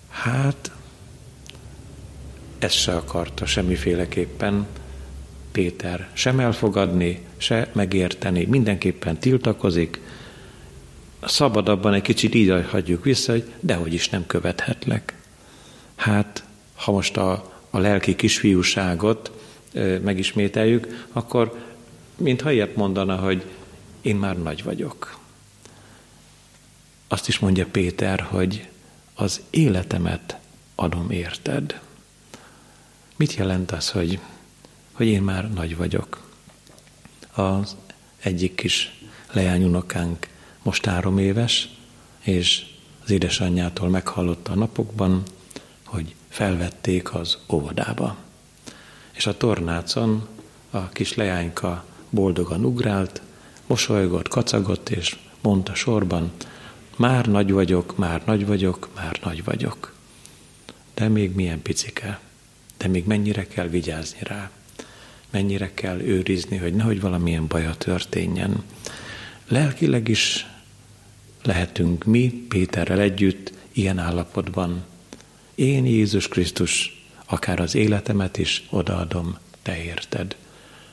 Hát, 0.09 0.71
ezt 2.59 2.75
se 2.75 2.97
akarta 2.97 3.47
semmiféleképpen 3.47 4.67
Péter 5.53 6.09
sem 6.13 6.41
elfogadni, 6.41 7.21
se 7.37 7.71
megérteni, 7.73 8.45
mindenképpen 8.45 9.19
tiltakozik, 9.19 10.01
szabadabban 11.25 11.95
egy 11.95 12.03
kicsit 12.03 12.35
így 12.35 12.65
hagyjuk 12.71 13.05
vissza, 13.05 13.33
hogy 13.33 13.53
dehogy 13.61 13.95
is 13.95 14.09
nem 14.09 14.27
követhetlek. 14.27 15.15
Hát, 15.97 16.45
ha 16.75 16.93
most 16.93 17.17
a, 17.17 17.53
a 17.71 17.79
lelki 17.79 18.17
kisfiúságot 18.17 19.31
e, 19.73 19.99
megismételjük, 19.99 21.07
akkor 21.13 21.59
mintha 22.17 22.51
ilyet 22.51 22.77
mondana, 22.77 23.17
hogy 23.17 23.45
én 24.01 24.17
már 24.17 24.39
nagy 24.39 24.65
vagyok. 24.65 25.19
Azt 27.09 27.29
is 27.29 27.39
mondja 27.39 27.67
Péter, 27.67 28.21
hogy 28.21 28.69
az 29.15 29.41
életemet 29.51 30.39
adom 30.75 31.11
érted. 31.11 31.81
Mit 33.19 33.35
jelent 33.35 33.71
az, 33.71 33.91
hogy, 33.91 34.19
hogy 34.93 35.07
én 35.07 35.23
már 35.23 35.53
nagy 35.53 35.77
vagyok? 35.77 36.23
Az 37.33 37.77
egyik 38.21 38.55
kis 38.55 39.01
leányunokánk 39.33 40.29
most 40.63 40.85
három 40.85 41.19
éves, 41.19 41.69
és 42.21 42.67
az 43.05 43.11
édesanyjától 43.11 43.89
meghallotta 43.89 44.53
a 44.53 44.55
napokban, 44.55 45.23
hogy 45.85 46.15
felvették 46.29 47.15
az 47.15 47.39
óvodába. 47.49 48.17
És 49.13 49.27
a 49.27 49.37
tornácon 49.37 50.29
a 50.71 50.89
kis 50.89 51.15
leányka 51.15 51.85
boldogan 52.11 52.65
ugrált, 52.65 53.23
mosolygott, 53.67 54.29
kacagott, 54.29 54.89
és 54.89 55.17
mondta 55.41 55.75
sorban, 55.75 56.33
már 56.97 57.27
nagy 57.27 57.53
vagyok, 57.53 57.97
már 57.97 58.23
nagy 58.25 58.47
vagyok, 58.47 58.89
már 58.95 59.21
nagy 59.25 59.45
vagyok. 59.45 59.95
De 60.95 61.09
még 61.09 61.35
milyen 61.35 61.63
picike, 61.63 62.21
de 62.79 62.89
még 62.89 63.07
mennyire 63.07 63.47
kell 63.47 63.67
vigyázni 63.67 64.19
rá, 64.23 64.51
mennyire 65.31 65.75
kell 65.75 66.01
őrizni, 66.01 66.57
hogy 66.57 66.75
nehogy 66.75 67.01
valamilyen 67.01 67.47
baja 67.47 67.75
történjen. 67.75 68.63
Lelkileg 69.49 70.09
is 70.09 70.47
lehetünk 71.43 72.05
mi 72.05 72.45
Péterrel 72.49 73.01
együtt 73.01 73.53
ilyen 73.73 73.99
állapotban. 73.99 74.85
Én 75.55 75.87
Jézus 75.87 76.29
Krisztus, 76.29 77.05
akár 77.25 77.61
az 77.61 77.75
életemet 77.75 78.39
is 78.39 78.67
odaadom, 78.71 79.39
te 79.63 79.83
érted. 79.83 80.37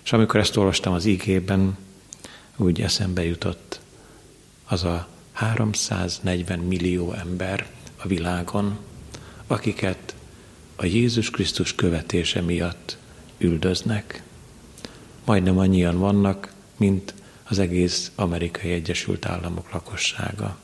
És 0.04 0.14
amikor 0.14 0.40
ezt 0.40 0.58
olvastam 0.58 0.94
az 0.94 1.06
igében, 1.06 1.78
úgy 2.56 2.82
eszembe 2.82 3.26
jutott 3.26 3.80
az 4.66 4.84
a 4.84 5.08
340 5.32 6.60
millió 6.60 7.14
ember 7.14 7.68
a 7.98 8.08
világon, 8.08 8.78
akiket 9.48 10.16
a 10.76 10.86
Jézus 10.86 11.30
Krisztus 11.30 11.76
követése 11.76 12.42
miatt 12.42 12.98
üldöznek. 13.38 14.24
Majdnem 15.26 15.58
annyian 15.58 15.98
vannak, 15.98 16.54
mint 16.78 17.14
az 17.44 17.60
egész 17.60 18.12
Amerikai 18.16 18.72
Egyesült 18.72 19.26
Államok 19.26 19.72
lakossága. 19.72 20.58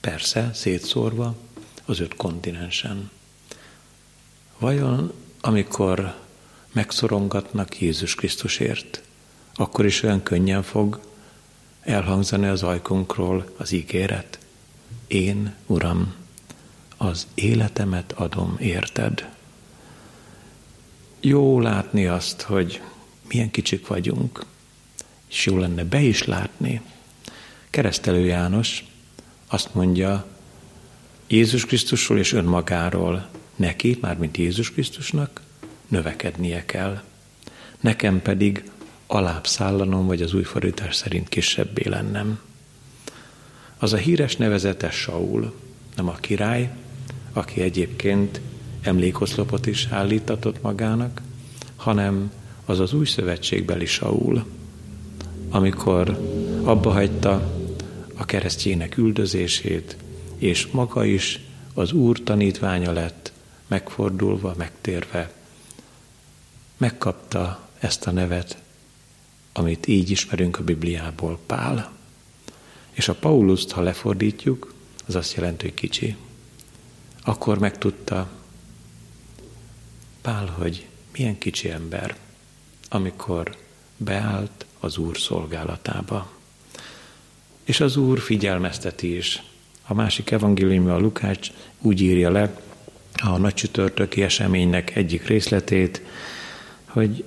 Persze, 0.00 0.50
szétszórva 0.54 1.36
az 1.84 2.00
öt 2.00 2.16
kontinensen. 2.16 3.10
Vajon, 4.58 5.12
amikor 5.40 6.14
megszorongatnak 6.72 7.80
Jézus 7.80 8.14
Krisztusért, 8.14 9.02
akkor 9.54 9.86
is 9.86 10.02
olyan 10.02 10.22
könnyen 10.22 10.62
fog 10.62 11.00
elhangzani 11.80 12.46
az 12.46 12.62
ajkunkról 12.62 13.52
az 13.56 13.72
ígéret. 13.72 14.38
Én, 15.06 15.54
Uram, 15.66 16.14
az 17.02 17.26
életemet 17.34 18.12
adom 18.12 18.56
érted. 18.60 19.28
Jó 21.20 21.60
látni 21.60 22.06
azt, 22.06 22.42
hogy 22.42 22.80
milyen 23.28 23.50
kicsik 23.50 23.86
vagyunk, 23.86 24.44
és 25.28 25.46
jó 25.46 25.58
lenne 25.58 25.84
be 25.84 26.00
is 26.00 26.24
látni. 26.24 26.80
Keresztelő 27.70 28.24
János 28.24 28.84
azt 29.46 29.74
mondja 29.74 30.26
Jézus 31.26 31.66
Krisztusról 31.66 32.18
és 32.18 32.32
önmagáról, 32.32 33.28
neki, 33.56 33.98
mármint 34.00 34.36
Jézus 34.36 34.72
Krisztusnak, 34.72 35.40
növekednie 35.88 36.64
kell. 36.64 37.02
Nekem 37.80 38.22
pedig 38.22 38.70
alább 39.06 39.46
vagy 39.88 40.22
az 40.22 40.34
új 40.34 40.42
fordítás 40.42 40.94
szerint 40.94 41.28
kisebbé 41.28 41.88
lennem. 41.88 42.40
Az 43.78 43.92
a 43.92 43.96
híres 43.96 44.36
nevezetes 44.36 44.94
Saul, 44.94 45.54
nem 45.96 46.08
a 46.08 46.14
király, 46.14 46.70
aki 47.32 47.60
egyébként 47.60 48.40
emlékoszlopot 48.80 49.66
is 49.66 49.86
állítatott 49.90 50.62
magának, 50.62 51.22
hanem 51.76 52.32
az 52.64 52.80
az 52.80 52.92
új 52.92 53.06
szövetségbeli 53.06 53.86
Saul, 53.86 54.44
amikor 55.50 56.08
abba 56.62 56.90
hagyta 56.90 57.52
a 58.14 58.24
keresztjének 58.24 58.96
üldözését, 58.96 59.96
és 60.38 60.66
maga 60.66 61.04
is 61.04 61.40
az 61.74 61.92
Úr 61.92 62.22
tanítványa 62.22 62.92
lett, 62.92 63.32
megfordulva, 63.66 64.54
megtérve, 64.56 65.32
megkapta 66.76 67.68
ezt 67.78 68.06
a 68.06 68.10
nevet, 68.10 68.62
amit 69.52 69.86
így 69.86 70.10
ismerünk 70.10 70.58
a 70.58 70.64
Bibliából, 70.64 71.38
Pál. 71.46 71.92
És 72.90 73.08
a 73.08 73.14
Pauluszt, 73.14 73.70
ha 73.70 73.80
lefordítjuk, 73.80 74.74
az 75.06 75.14
azt 75.14 75.34
jelenti, 75.34 75.64
hogy 75.64 75.74
kicsi. 75.74 76.16
Akkor 77.24 77.58
megtudta 77.58 78.28
Pál, 80.22 80.46
hogy 80.46 80.86
milyen 81.12 81.38
kicsi 81.38 81.70
ember, 81.70 82.16
amikor 82.88 83.56
beállt 83.96 84.66
az 84.80 84.96
Úr 84.96 85.18
szolgálatába. 85.18 86.30
És 87.64 87.80
az 87.80 87.96
Úr 87.96 88.20
figyelmezteti 88.20 89.16
is. 89.16 89.42
A 89.86 89.94
másik 89.94 90.30
evangélium, 90.30 90.90
a 90.90 90.98
Lukács 90.98 91.50
úgy 91.80 92.00
írja 92.00 92.30
le 92.30 92.60
a 93.22 93.36
nagy 93.36 93.54
csütörtöki 93.54 94.22
eseménynek 94.22 94.96
egyik 94.96 95.26
részletét, 95.26 96.02
hogy 96.86 97.24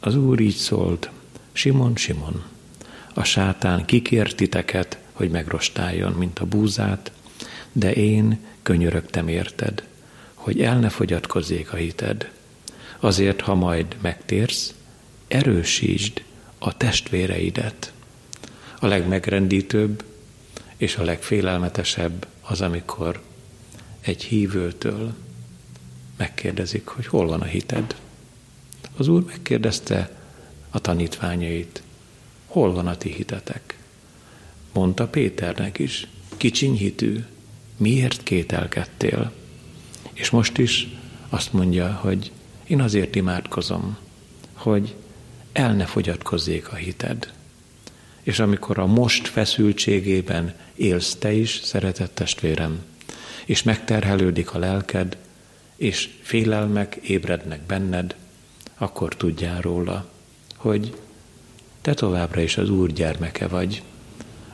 az 0.00 0.16
Úr 0.16 0.40
így 0.40 0.56
szólt, 0.56 1.10
Simon, 1.52 1.96
Simon, 1.96 2.44
a 3.14 3.24
sátán 3.24 3.84
kikért 3.84 4.36
titeket, 4.36 4.98
hogy 5.12 5.30
megrostáljon, 5.30 6.12
mint 6.12 6.38
a 6.38 6.46
búzát, 6.46 7.12
de 7.72 7.92
én 7.92 8.38
könyörögtem 8.62 9.28
érted, 9.28 9.84
hogy 10.34 10.62
el 10.62 10.78
ne 10.78 10.88
fogyatkozzék 10.88 11.72
a 11.72 11.76
hited. 11.76 12.30
Azért, 12.98 13.40
ha 13.40 13.54
majd 13.54 13.96
megtérsz, 14.00 14.74
erősítsd 15.28 16.22
a 16.58 16.76
testvéreidet. 16.76 17.92
A 18.80 18.86
legmegrendítőbb 18.86 20.04
és 20.76 20.96
a 20.96 21.02
legfélelmetesebb 21.02 22.26
az, 22.40 22.60
amikor 22.60 23.22
egy 24.00 24.24
hívőtől 24.24 25.14
megkérdezik, 26.16 26.86
hogy 26.86 27.06
hol 27.06 27.26
van 27.26 27.40
a 27.40 27.44
hited. 27.44 27.96
Az 28.96 29.08
Úr 29.08 29.24
megkérdezte 29.24 30.10
a 30.70 30.78
tanítványait, 30.78 31.82
hol 32.46 32.72
van 32.72 32.86
a 32.86 32.96
ti 32.96 33.12
hitetek? 33.12 33.78
Mondta 34.72 35.08
Péternek 35.08 35.78
is, 35.78 36.06
kicsiny 36.36 36.76
hitű, 36.76 37.24
miért 37.80 38.22
kételkedtél? 38.22 39.32
És 40.12 40.30
most 40.30 40.58
is 40.58 40.88
azt 41.28 41.52
mondja, 41.52 41.92
hogy 41.92 42.32
én 42.66 42.80
azért 42.80 43.16
imádkozom, 43.16 43.96
hogy 44.52 44.94
el 45.52 45.74
ne 45.74 45.84
fogyatkozzék 45.84 46.72
a 46.72 46.74
hited. 46.74 47.32
És 48.22 48.38
amikor 48.38 48.78
a 48.78 48.86
most 48.86 49.28
feszültségében 49.28 50.54
élsz 50.74 51.14
te 51.14 51.32
is, 51.32 51.60
szeretett 51.62 52.14
testvérem, 52.14 52.84
és 53.44 53.62
megterhelődik 53.62 54.54
a 54.54 54.58
lelked, 54.58 55.16
és 55.76 56.08
félelmek 56.22 56.94
ébrednek 56.94 57.60
benned, 57.60 58.14
akkor 58.78 59.16
tudjál 59.16 59.60
róla, 59.60 60.10
hogy 60.56 60.94
te 61.80 61.94
továbbra 61.94 62.40
is 62.40 62.56
az 62.56 62.70
Úr 62.70 62.92
gyermeke 62.92 63.48
vagy. 63.48 63.82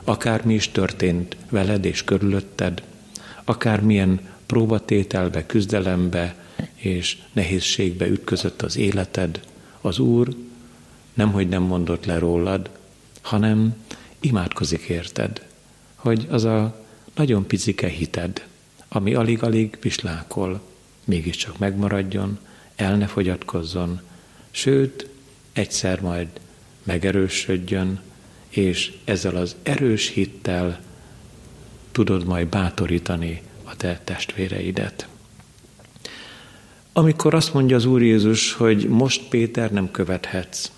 Akármi 0.03 0.53
is 0.53 0.71
történt 0.71 1.35
veled 1.49 1.85
és 1.85 2.03
körülötted, 2.03 2.83
akármilyen 3.49 4.19
próbatételbe, 4.45 5.45
küzdelembe 5.45 6.35
és 6.75 7.17
nehézségbe 7.33 8.07
ütközött 8.07 8.61
az 8.61 8.77
életed, 8.77 9.41
az 9.81 9.99
Úr 9.99 10.35
nemhogy 11.13 11.49
nem 11.49 11.63
mondott 11.63 12.05
le 12.05 12.17
rólad, 12.19 12.69
hanem 13.21 13.75
imádkozik 14.19 14.81
érted, 14.81 15.45
hogy 15.95 16.27
az 16.29 16.43
a 16.43 16.85
nagyon 17.15 17.47
picike 17.47 17.87
hited, 17.87 18.45
ami 18.87 19.13
alig-alig 19.13 19.75
pislákol, 19.75 20.61
mégiscsak 21.05 21.57
megmaradjon, 21.57 22.39
el 22.75 22.97
ne 22.97 23.07
fogyatkozzon, 23.07 24.01
sőt, 24.51 25.09
egyszer 25.53 26.01
majd 26.01 26.27
megerősödjön, 26.83 27.99
és 28.49 28.93
ezzel 29.03 29.35
az 29.35 29.55
erős 29.63 30.07
hittel 30.07 30.79
tudod 31.97 32.25
majd 32.25 32.47
bátorítani 32.47 33.41
a 33.63 33.75
te 33.75 34.01
testvéreidet. 34.03 35.07
Amikor 36.93 37.33
azt 37.33 37.53
mondja 37.53 37.75
az 37.75 37.85
Úr 37.85 38.01
Jézus, 38.01 38.53
hogy 38.53 38.87
most 38.87 39.27
Péter 39.29 39.71
nem 39.71 39.91
követhetsz, 39.91 40.71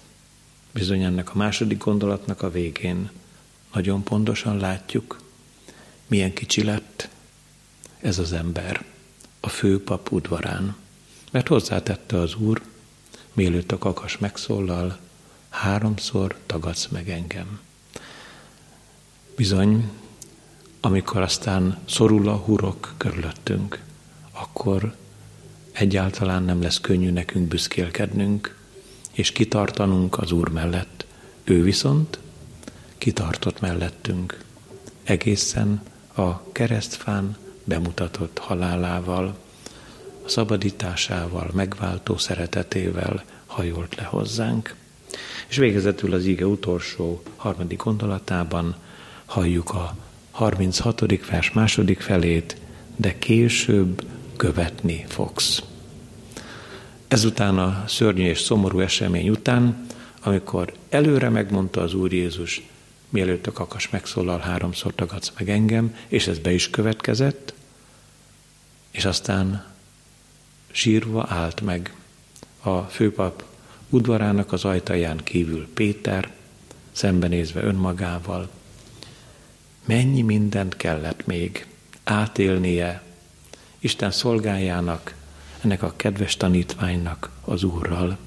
bizony 0.71 1.03
ennek 1.03 1.33
a 1.33 1.37
második 1.37 1.77
gondolatnak 1.77 2.41
a 2.41 2.51
végén 2.51 3.09
nagyon 3.73 4.03
pontosan 4.03 4.57
látjuk, 4.57 5.19
milyen 6.07 6.33
kicsi 6.33 6.63
lett 6.63 7.09
ez 8.01 8.19
az 8.19 8.33
ember 8.33 8.83
a 9.39 9.49
főpap 9.49 10.11
udvarán. 10.11 10.75
Mert 11.31 11.47
hozzátette 11.47 12.17
az 12.17 12.35
Úr, 12.35 12.61
mielőtt 13.33 13.71
a 13.71 13.77
kakas 13.77 14.17
megszólal, 14.17 14.97
háromszor 15.49 16.35
tagadsz 16.45 16.87
meg 16.87 17.09
engem. 17.09 17.59
Bizony, 19.35 19.89
amikor 20.81 21.21
aztán 21.21 21.77
szorul 21.85 22.29
a 22.29 22.35
hurok 22.35 22.93
körülöttünk, 22.97 23.81
akkor 24.31 24.95
egyáltalán 25.71 26.43
nem 26.43 26.61
lesz 26.61 26.79
könnyű 26.81 27.11
nekünk 27.11 27.47
büszkélkednünk, 27.47 28.57
és 29.11 29.31
kitartanunk 29.31 30.17
az 30.17 30.31
Úr 30.31 30.49
mellett. 30.49 31.05
Ő 31.43 31.63
viszont 31.63 32.19
kitartott 32.97 33.59
mellettünk, 33.59 34.43
egészen 35.03 35.81
a 36.15 36.51
keresztfán 36.51 37.37
bemutatott 37.63 38.37
halálával, 38.37 39.37
a 40.25 40.29
szabadításával, 40.29 41.49
megváltó 41.53 42.17
szeretetével 42.17 43.23
hajolt 43.45 43.95
le 43.95 44.03
hozzánk. 44.03 44.75
És 45.47 45.57
végezetül 45.57 46.13
az 46.13 46.25
ige 46.25 46.45
utolsó 46.45 47.21
harmadik 47.35 47.83
gondolatában 47.83 48.75
halljuk 49.25 49.69
a 49.69 49.95
36. 50.39 51.25
vers 51.25 51.51
második 51.51 51.99
felét, 51.99 52.57
de 52.95 53.17
később 53.17 54.05
követni 54.35 55.05
fogsz. 55.07 55.63
Ezután 57.07 57.57
a 57.57 57.83
szörnyű 57.87 58.23
és 58.23 58.39
szomorú 58.39 58.79
esemény 58.79 59.29
után, 59.29 59.87
amikor 60.23 60.73
előre 60.89 61.29
megmondta 61.29 61.81
az 61.81 61.93
Úr 61.93 62.13
Jézus, 62.13 62.61
mielőtt 63.09 63.47
a 63.47 63.51
kakas 63.51 63.89
megszólal, 63.89 64.39
háromszor 64.39 64.95
tagadsz 64.95 65.31
meg 65.37 65.49
engem, 65.49 65.95
és 66.07 66.27
ez 66.27 66.39
be 66.39 66.51
is 66.51 66.69
következett, 66.69 67.53
és 68.91 69.05
aztán 69.05 69.65
sírva 70.71 71.25
állt 71.29 71.61
meg 71.61 71.93
a 72.61 72.79
főpap 72.79 73.43
udvarának 73.89 74.51
az 74.51 74.65
ajtaján 74.65 75.17
kívül 75.23 75.67
Péter, 75.73 76.31
szembenézve 76.91 77.63
önmagával. 77.63 78.49
Mennyi 79.89 80.21
mindent 80.21 80.77
kellett 80.77 81.25
még 81.25 81.65
átélnie 82.03 83.01
Isten 83.79 84.11
szolgájának, 84.11 85.13
ennek 85.61 85.83
a 85.83 85.93
kedves 85.95 86.37
tanítványnak, 86.37 87.29
az 87.45 87.63
Úrral. 87.63 88.17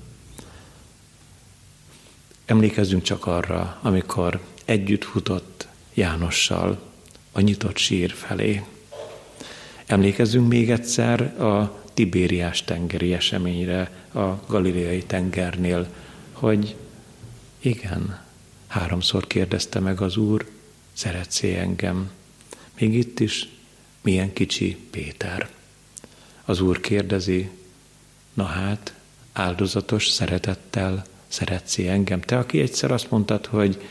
Emlékezzünk 2.44 3.02
csak 3.02 3.26
arra, 3.26 3.78
amikor 3.82 4.40
együtt 4.64 5.04
futott 5.04 5.68
Jánossal 5.94 6.82
a 7.32 7.40
nyitott 7.40 7.76
sír 7.76 8.10
felé. 8.10 8.62
Emlékezzünk 9.86 10.48
még 10.48 10.70
egyszer 10.70 11.40
a 11.40 11.82
Tibériás 11.94 12.64
tengeri 12.64 13.14
eseményre, 13.14 13.90
a 14.12 14.46
Galileai 14.46 15.02
tengernél, 15.02 15.86
hogy 16.32 16.76
igen, 17.58 18.20
háromszor 18.66 19.26
kérdezte 19.26 19.80
meg 19.80 20.00
az 20.00 20.16
Úr, 20.16 20.51
szeretsz 20.92 21.42
engem? 21.42 22.10
Még 22.78 22.94
itt 22.94 23.20
is 23.20 23.48
milyen 24.00 24.32
kicsi 24.32 24.76
Péter. 24.90 25.50
Az 26.44 26.60
Úr 26.60 26.80
kérdezi, 26.80 27.50
na 28.34 28.44
hát, 28.44 28.94
áldozatos 29.32 30.08
szeretettel 30.08 31.04
szeretsz 31.28 31.78
engem? 31.78 32.20
Te, 32.20 32.38
aki 32.38 32.60
egyszer 32.60 32.90
azt 32.90 33.10
mondtad, 33.10 33.46
hogy 33.46 33.82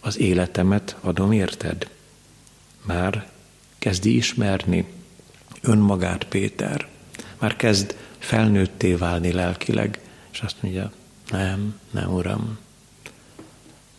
az 0.00 0.18
életemet 0.18 0.96
adom 1.00 1.32
érted? 1.32 1.90
Már 2.82 3.30
kezdi 3.78 4.16
ismerni 4.16 4.86
önmagát 5.60 6.24
Péter. 6.24 6.88
Már 7.38 7.56
kezd 7.56 7.96
felnőtté 8.18 8.94
válni 8.94 9.32
lelkileg, 9.32 10.00
és 10.32 10.40
azt 10.40 10.56
mondja, 10.60 10.92
nem, 11.30 11.80
nem, 11.90 12.12
Uram, 12.12 12.58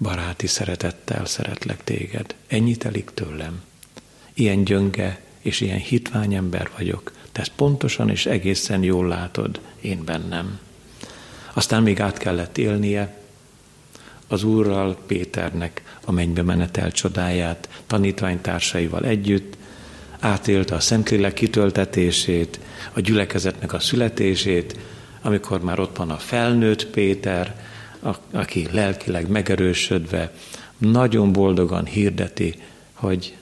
baráti 0.04 0.48
szeretettel 0.48 1.26
szeretlek 1.26 1.84
téged. 1.84 2.36
Ennyit 2.48 2.80
telik 2.80 3.12
tőlem. 3.14 3.62
Ilyen 4.34 4.64
gyönge 4.64 5.22
és 5.42 5.62
ilyen 5.62 5.78
hitvány 5.78 6.34
ember 6.34 6.70
vagyok. 6.78 7.12
Te 7.32 7.42
ezt 7.42 7.52
pontosan 7.56 8.10
és 8.10 8.26
egészen 8.26 8.84
jól 8.84 9.08
látod 9.08 9.60
én 9.82 10.04
bennem. 10.06 10.60
Aztán 11.54 11.84
még 11.84 12.00
át 12.00 12.18
kellett 12.18 12.58
élnie 12.58 13.18
az 14.28 14.44
Úrral 14.44 14.98
Péternek 15.08 15.82
a 16.06 16.12
mennybe 16.12 16.42
menetel 16.42 16.92
csodáját, 16.92 17.70
tanítványtársaival 17.88 19.06
együtt, 19.06 19.58
átélte 20.20 20.76
a 20.76 20.80
Szentlélek 20.80 21.34
kitöltetését, 21.34 22.60
a 22.94 23.00
gyülekezetnek 23.00 23.74
a 23.74 23.80
születését, 23.80 24.78
amikor 25.22 25.62
már 25.62 25.80
ott 25.80 25.98
van 25.98 26.10
a 26.10 26.18
felnőtt 26.18 26.86
Péter, 26.86 27.56
aki 28.32 28.68
lelkileg 28.72 29.28
megerősödve 29.28 30.34
nagyon 30.78 31.32
boldogan 31.32 31.86
hirdeti, 31.86 32.56
hogy 32.94 33.38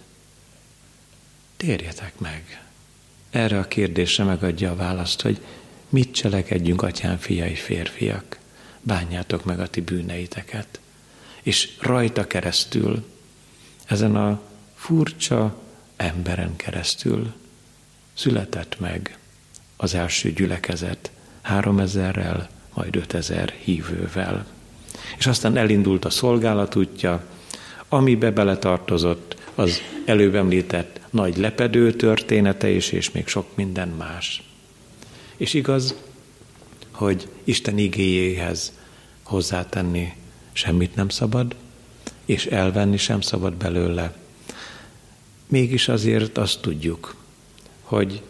térjetek 1.57 2.19
meg. 2.19 2.63
Erre 3.29 3.59
a 3.59 3.67
kérdésre 3.67 4.23
megadja 4.23 4.71
a 4.71 4.75
választ, 4.75 5.21
hogy 5.21 5.41
mit 5.89 6.13
cselekedjünk, 6.13 6.81
atyám, 6.81 7.17
fiai, 7.17 7.55
férfiak. 7.55 8.39
Bánjátok 8.81 9.45
meg 9.45 9.59
a 9.59 9.67
ti 9.67 9.81
bűneiteket. 9.81 10.79
És 11.41 11.69
rajta 11.79 12.27
keresztül, 12.27 13.05
ezen 13.85 14.15
a 14.15 14.41
furcsa 14.75 15.61
emberen 15.95 16.55
keresztül 16.55 17.33
született 18.13 18.79
meg 18.79 19.17
az 19.77 19.93
első 19.93 20.31
gyülekezet 20.31 21.11
három 21.41 21.79
ezerrel, 21.79 22.49
majd 22.73 22.95
ötezer 22.95 23.53
hívővel. 23.63 24.45
És 25.17 25.27
aztán 25.27 25.57
elindult 25.57 26.05
a 26.05 26.09
szolgálat 26.09 26.75
útja, 26.75 27.23
amibe 27.89 28.31
beletartozott 28.31 29.35
az 29.55 29.81
előbb 30.05 30.35
említett 30.35 30.99
nagy 31.09 31.37
lepedő 31.37 31.93
története 31.93 32.69
is, 32.69 32.91
és 32.91 33.11
még 33.11 33.27
sok 33.27 33.55
minden 33.55 33.87
más. 33.87 34.43
És 35.37 35.53
igaz, 35.53 35.95
hogy 36.91 37.27
Isten 37.43 37.77
igéjéhez 37.77 38.73
hozzátenni 39.23 40.13
semmit 40.51 40.95
nem 40.95 41.09
szabad, 41.09 41.55
és 42.25 42.45
elvenni 42.45 42.97
sem 42.97 43.21
szabad 43.21 43.53
belőle. 43.53 44.13
Mégis 45.47 45.87
azért 45.87 46.37
azt 46.37 46.61
tudjuk, 46.61 47.15
hogy 47.81 48.21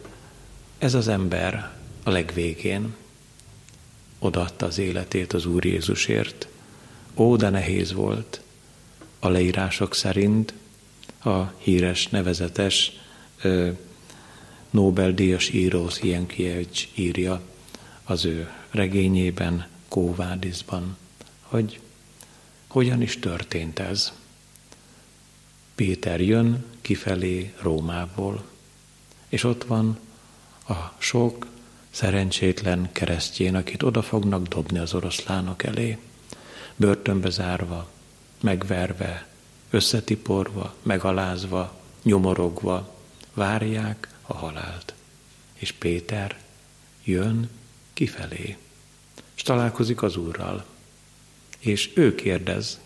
ez 0.78 0.94
az 0.94 1.08
ember 1.08 1.70
a 2.02 2.10
legvégén 2.10 2.94
odaadta 4.22 4.66
az 4.66 4.78
életét 4.78 5.32
az 5.32 5.46
Úr 5.46 5.64
Jézusért. 5.64 6.48
Ó, 7.14 7.36
de 7.36 7.48
nehéz 7.48 7.92
volt. 7.92 8.40
A 9.18 9.28
leírások 9.28 9.94
szerint 9.94 10.54
a 11.24 11.42
híres, 11.58 12.08
nevezetes 12.08 12.92
Nobel-díjas 14.70 15.48
író 15.48 15.88
Sienkievics 15.88 16.88
írja 16.94 17.40
az 18.04 18.24
ő 18.24 18.50
regényében, 18.70 19.66
Kóvádizban, 19.88 20.96
hogy 21.42 21.80
hogyan 22.66 23.02
is 23.02 23.18
történt 23.18 23.78
ez. 23.78 24.12
Péter 25.74 26.20
jön 26.20 26.64
kifelé 26.80 27.52
Rómából, 27.60 28.44
és 29.28 29.44
ott 29.44 29.64
van 29.64 29.98
a 30.68 30.74
sok 30.98 31.46
szerencsétlen 31.92 32.92
keresztjén, 32.92 33.54
akit 33.54 33.82
oda 33.82 34.02
fognak 34.02 34.48
dobni 34.48 34.78
az 34.78 34.94
oroszlánok 34.94 35.62
elé, 35.62 35.98
börtönbe 36.76 37.30
zárva, 37.30 37.90
megverve, 38.40 39.26
összetiporva, 39.70 40.74
megalázva, 40.82 41.80
nyomorogva 42.02 42.96
várják 43.34 44.08
a 44.22 44.34
halált. 44.34 44.94
És 45.54 45.72
Péter 45.72 46.40
jön 47.04 47.50
kifelé, 47.92 48.56
és 49.34 49.42
találkozik 49.42 50.02
az 50.02 50.16
Úrral. 50.16 50.64
És 51.58 51.90
ő 51.94 52.14
kérdez, 52.14 52.80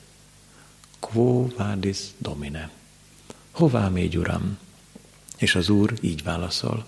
Quo 1.00 1.48
vadis 1.56 1.98
domine? 2.18 2.70
Hová 3.50 3.88
mégy, 3.88 4.18
Uram? 4.18 4.58
És 5.36 5.54
az 5.54 5.68
Úr 5.68 5.92
így 6.00 6.22
válaszol, 6.22 6.86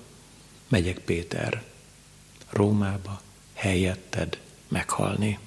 megyek 0.69 0.99
Péter, 0.99 1.65
Rómába 2.51 3.21
helyetted 3.55 4.39
meghalni, 4.69 5.39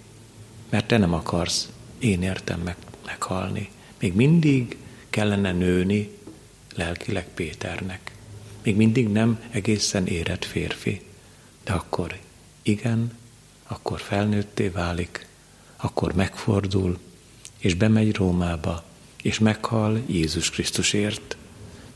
mert 0.69 0.87
te 0.87 0.97
nem 0.97 1.13
akarsz, 1.13 1.69
én 1.99 2.21
értem 2.21 2.59
meg, 2.59 2.75
meghalni. 3.05 3.69
Még 3.99 4.13
mindig 4.13 4.77
kellene 5.09 5.51
nőni 5.51 6.17
lelkileg 6.75 7.27
Péternek. 7.33 8.11
Még 8.63 8.75
mindig 8.75 9.07
nem 9.07 9.41
egészen 9.49 10.07
érett 10.07 10.45
férfi, 10.45 11.01
de 11.63 11.73
akkor 11.73 12.19
igen, 12.61 13.17
akkor 13.67 13.99
felnőtté 13.99 14.67
válik, 14.67 15.27
akkor 15.77 16.13
megfordul, 16.13 16.99
és 17.57 17.73
bemegy 17.73 18.15
Rómába, 18.15 18.83
és 19.21 19.39
meghal 19.39 20.01
Jézus 20.05 20.49
Krisztusért, 20.49 21.37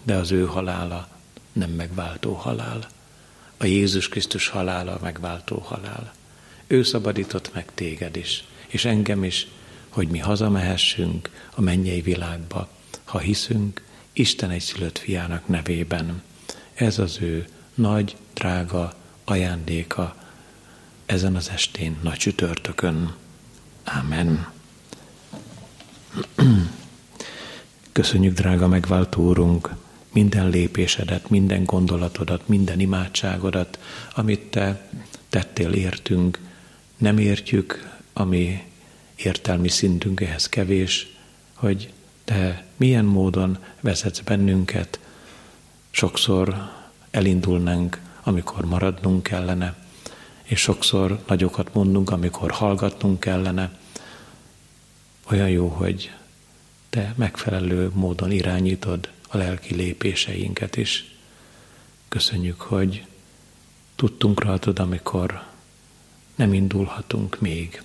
de 0.03 0.15
az 0.15 0.31
ő 0.31 0.45
halála 0.45 1.07
nem 1.53 1.69
megváltó 1.69 2.33
halál. 2.33 2.87
A 3.57 3.65
Jézus 3.65 4.09
Krisztus 4.09 4.47
halála 4.47 4.99
megváltó 5.01 5.57
halál. 5.57 6.13
Ő 6.67 6.83
szabadított 6.83 7.53
meg 7.53 7.65
téged 7.73 8.15
is, 8.15 8.43
és 8.67 8.85
engem 8.85 9.23
is, 9.23 9.47
hogy 9.89 10.07
mi 10.07 10.19
hazamehessünk 10.19 11.29
a 11.55 11.61
mennyei 11.61 12.01
világba, 12.01 12.69
ha 13.03 13.17
hiszünk 13.17 13.83
Isten 14.13 14.49
egy 14.49 14.61
szülött 14.61 14.97
fiának 14.97 15.47
nevében. 15.47 16.21
Ez 16.73 16.99
az 16.99 17.17
ő 17.21 17.45
nagy, 17.73 18.15
drága 18.33 18.93
ajándéka 19.23 20.15
ezen 21.05 21.35
az 21.35 21.49
estén, 21.49 21.97
nagy 22.01 22.17
csütörtökön. 22.17 23.15
Amen. 23.83 24.51
Köszönjük, 27.91 28.33
drága 28.33 28.67
megváltó 28.67 29.23
Úrunk, 29.23 29.69
minden 30.15 30.49
lépésedet, 30.49 31.29
minden 31.29 31.63
gondolatodat, 31.63 32.47
minden 32.47 32.79
imádságodat, 32.79 33.79
amit 34.13 34.41
Te 34.41 34.89
tettél 35.29 35.71
értünk. 35.71 36.39
Nem 36.97 37.17
értjük, 37.17 37.97
ami 38.13 38.63
értelmi 39.15 39.69
szintünk 39.69 40.21
ehhez 40.21 40.49
kevés, 40.49 41.15
hogy 41.53 41.93
Te 42.23 42.65
milyen 42.75 43.05
módon 43.05 43.57
vezetsz 43.81 44.19
bennünket. 44.19 44.99
Sokszor 45.89 46.71
elindulnánk, 47.11 47.99
amikor 48.23 48.65
maradnunk 48.65 49.23
kellene, 49.23 49.75
és 50.43 50.59
sokszor 50.59 51.19
nagyokat 51.27 51.73
mondunk, 51.73 52.09
amikor 52.09 52.51
hallgatnunk 52.51 53.19
kellene. 53.19 53.79
Olyan 55.31 55.49
jó, 55.49 55.67
hogy 55.67 56.11
te 56.89 57.13
megfelelő 57.17 57.91
módon 57.93 58.31
irányítod 58.31 59.09
a 59.27 59.37
lelki 59.37 59.75
lépéseinket 59.75 60.77
is. 60.77 61.15
Köszönjük, 62.07 62.61
hogy 62.61 63.05
tudtunk 63.95 64.43
rajtad, 64.43 64.79
amikor 64.79 65.43
nem 66.35 66.53
indulhatunk 66.53 67.39
még. 67.39 67.81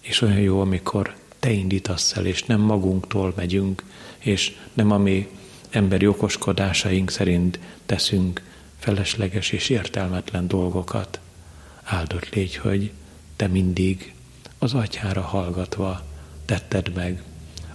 És 0.00 0.20
olyan 0.20 0.40
jó, 0.40 0.60
amikor 0.60 1.14
te 1.38 1.50
indítasz 1.50 2.16
el, 2.16 2.26
és 2.26 2.42
nem 2.42 2.60
magunktól 2.60 3.32
megyünk, 3.36 3.84
és 4.18 4.56
nem 4.72 4.90
a 4.90 4.98
mi 4.98 5.28
emberi 5.70 6.06
okoskodásaink 6.06 7.10
szerint 7.10 7.58
teszünk 7.86 8.42
felesleges 8.78 9.50
és 9.50 9.68
értelmetlen 9.68 10.48
dolgokat. 10.48 11.20
Áldott 11.82 12.28
légy, 12.28 12.56
hogy 12.56 12.92
te 13.36 13.46
mindig 13.46 14.14
az 14.58 14.74
atyára 14.74 15.20
hallgatva 15.20 16.02
tetted 16.44 16.94
meg 16.94 17.22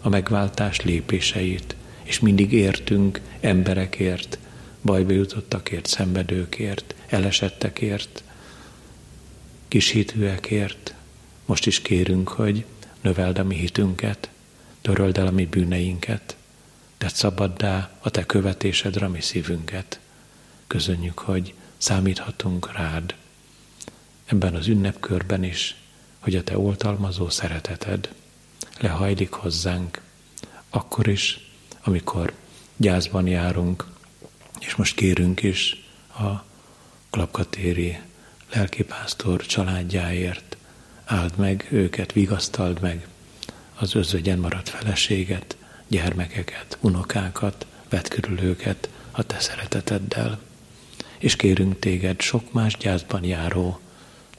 a 0.01 0.09
megváltás 0.09 0.81
lépéseit, 0.81 1.75
és 2.07 2.19
mindig 2.19 2.53
értünk 2.53 3.21
emberekért, 3.39 4.37
bajba 4.81 5.11
jutottakért, 5.11 5.85
szenvedőkért, 5.85 6.95
elesettekért, 7.07 8.23
kishitűekért. 9.67 10.93
Most 11.45 11.65
is 11.65 11.81
kérünk, 11.81 12.27
hogy 12.27 12.65
növeld 13.01 13.37
a 13.37 13.43
mi 13.43 13.55
hitünket, 13.55 14.29
töröld 14.81 15.17
el 15.17 15.27
a 15.27 15.31
mi 15.31 15.45
bűneinket, 15.45 16.35
tedd 16.97 17.09
szabaddá 17.13 17.91
a 17.99 18.09
te 18.09 18.25
követésedre 18.25 19.05
a 19.05 19.09
mi 19.09 19.21
szívünket. 19.21 19.99
Köszönjük, 20.67 21.19
hogy 21.19 21.53
számíthatunk 21.77 22.73
rád 22.73 23.15
ebben 24.25 24.55
az 24.55 24.67
ünnepkörben 24.67 25.43
is, 25.43 25.75
hogy 26.19 26.35
a 26.35 26.43
te 26.43 26.57
oltalmazó 26.57 27.29
szereteted 27.29 28.13
lehajlik 28.79 29.31
hozzánk, 29.31 30.01
akkor 30.69 31.07
is, 31.07 31.46
amikor 31.87 32.33
gyászban 32.77 33.27
járunk, 33.27 33.85
és 34.59 34.75
most 34.75 34.95
kérünk 34.95 35.43
is 35.43 35.85
a 36.19 36.43
klapkatéri 37.09 37.99
lelkipásztor 38.53 39.45
családjáért, 39.45 40.57
áld 41.05 41.33
meg 41.37 41.67
őket, 41.69 42.11
vigasztald 42.11 42.81
meg 42.81 43.07
az 43.75 43.95
özvegyen 43.95 44.39
maradt 44.39 44.69
feleséget, 44.69 45.57
gyermekeket, 45.87 46.77
unokákat, 46.81 47.65
vedd 47.89 48.09
körül 48.09 48.41
őket 48.41 48.89
a 49.11 49.23
te 49.23 49.39
szereteteddel. 49.39 50.39
És 51.17 51.35
kérünk 51.35 51.79
téged 51.79 52.21
sok 52.21 52.53
más 52.53 52.77
gyászban 52.77 53.23
járó 53.23 53.79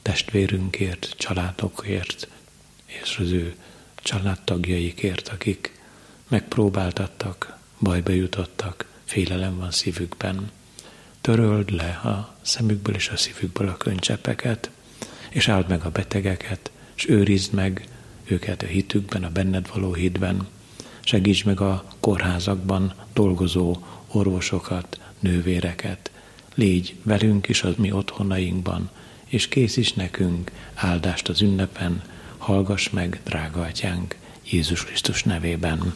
testvérünkért, 0.01 1.15
családokért, 1.17 2.27
és 2.85 3.17
az 3.17 3.31
ő 3.31 3.55
családtagjaikért, 3.95 5.27
akik 5.27 5.78
megpróbáltattak, 6.29 7.57
bajba 7.79 8.11
jutottak, 8.11 8.85
félelem 9.03 9.57
van 9.57 9.71
szívükben. 9.71 10.51
Töröld 11.21 11.71
le 11.71 11.89
a 11.89 12.35
szemükből 12.41 12.95
és 12.95 13.09
a 13.09 13.17
szívükből 13.17 13.67
a 13.67 13.77
könycsepeket, 13.77 14.69
és 15.29 15.47
áld 15.47 15.67
meg 15.67 15.85
a 15.85 15.89
betegeket, 15.89 16.71
és 16.95 17.09
őrizd 17.09 17.53
meg 17.53 17.87
őket 18.25 18.61
a 18.61 18.65
hitükben, 18.65 19.23
a 19.23 19.29
benned 19.29 19.69
való 19.73 19.93
hitben. 19.93 20.47
Segíts 20.99 21.45
meg 21.45 21.61
a 21.61 21.85
kórházakban 21.99 22.93
dolgozó 23.13 23.77
orvosokat, 24.07 24.99
nővéreket. 25.19 26.11
Légy 26.55 26.95
velünk 27.03 27.47
is 27.47 27.63
az 27.63 27.73
mi 27.77 27.91
otthonainkban, 27.91 28.89
és 29.25 29.47
készíts 29.47 29.95
nekünk 29.95 30.51
áldást 30.73 31.29
az 31.29 31.41
ünnepen, 31.41 32.03
hallgass 32.37 32.89
meg, 32.89 33.21
drága 33.23 33.61
atyánk, 33.61 34.15
Jézus 34.49 34.85
Krisztus 34.85 35.23
nevében. 35.23 35.95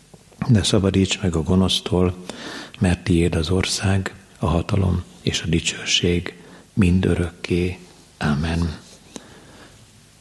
de 0.47 0.63
szabadíts 0.63 1.21
meg 1.21 1.35
a 1.35 1.43
gonosztól, 1.43 2.15
mert 2.79 3.03
tiéd 3.03 3.35
az 3.35 3.49
ország, 3.49 4.15
a 4.39 4.45
hatalom 4.45 5.03
és 5.21 5.41
a 5.41 5.47
dicsőség 5.47 6.35
mind 6.73 7.05
örökké. 7.05 7.77
Amen. 8.17 8.77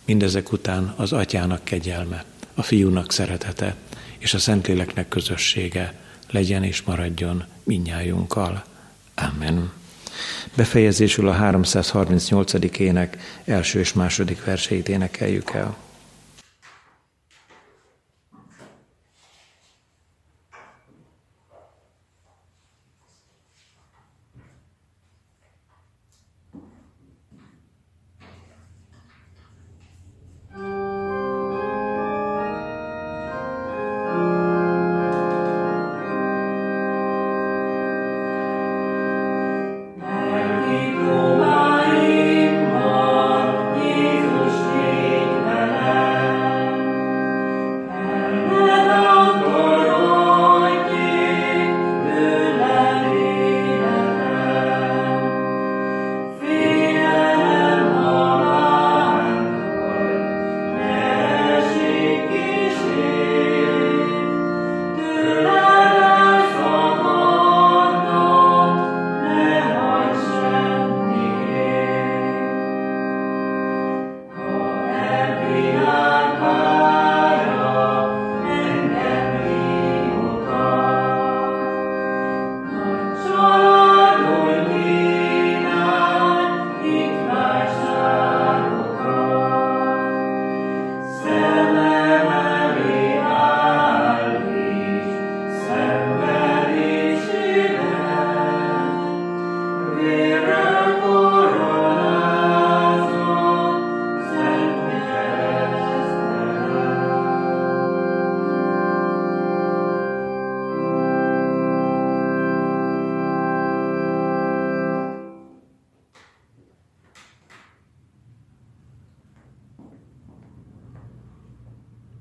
Mindezek 0.04 0.52
után 0.52 0.94
az 0.96 1.12
atyának 1.12 1.64
kegyelme, 1.64 2.24
a 2.54 2.62
fiúnak 2.62 3.12
szeretete 3.12 3.76
és 4.18 4.34
a 4.34 4.38
Szentléleknek 4.38 5.08
közössége 5.08 5.94
legyen 6.30 6.64
és 6.64 6.82
maradjon 6.82 7.44
minnyájunkkal. 7.62 8.64
Amen. 9.14 9.72
Befejezésül 10.54 11.28
a 11.28 11.32
338. 11.32 12.78
ének 12.78 13.40
első 13.44 13.78
és 13.78 13.92
második 13.92 14.44
verseit 14.44 14.88
énekeljük 14.88 15.50
el. 15.50 15.76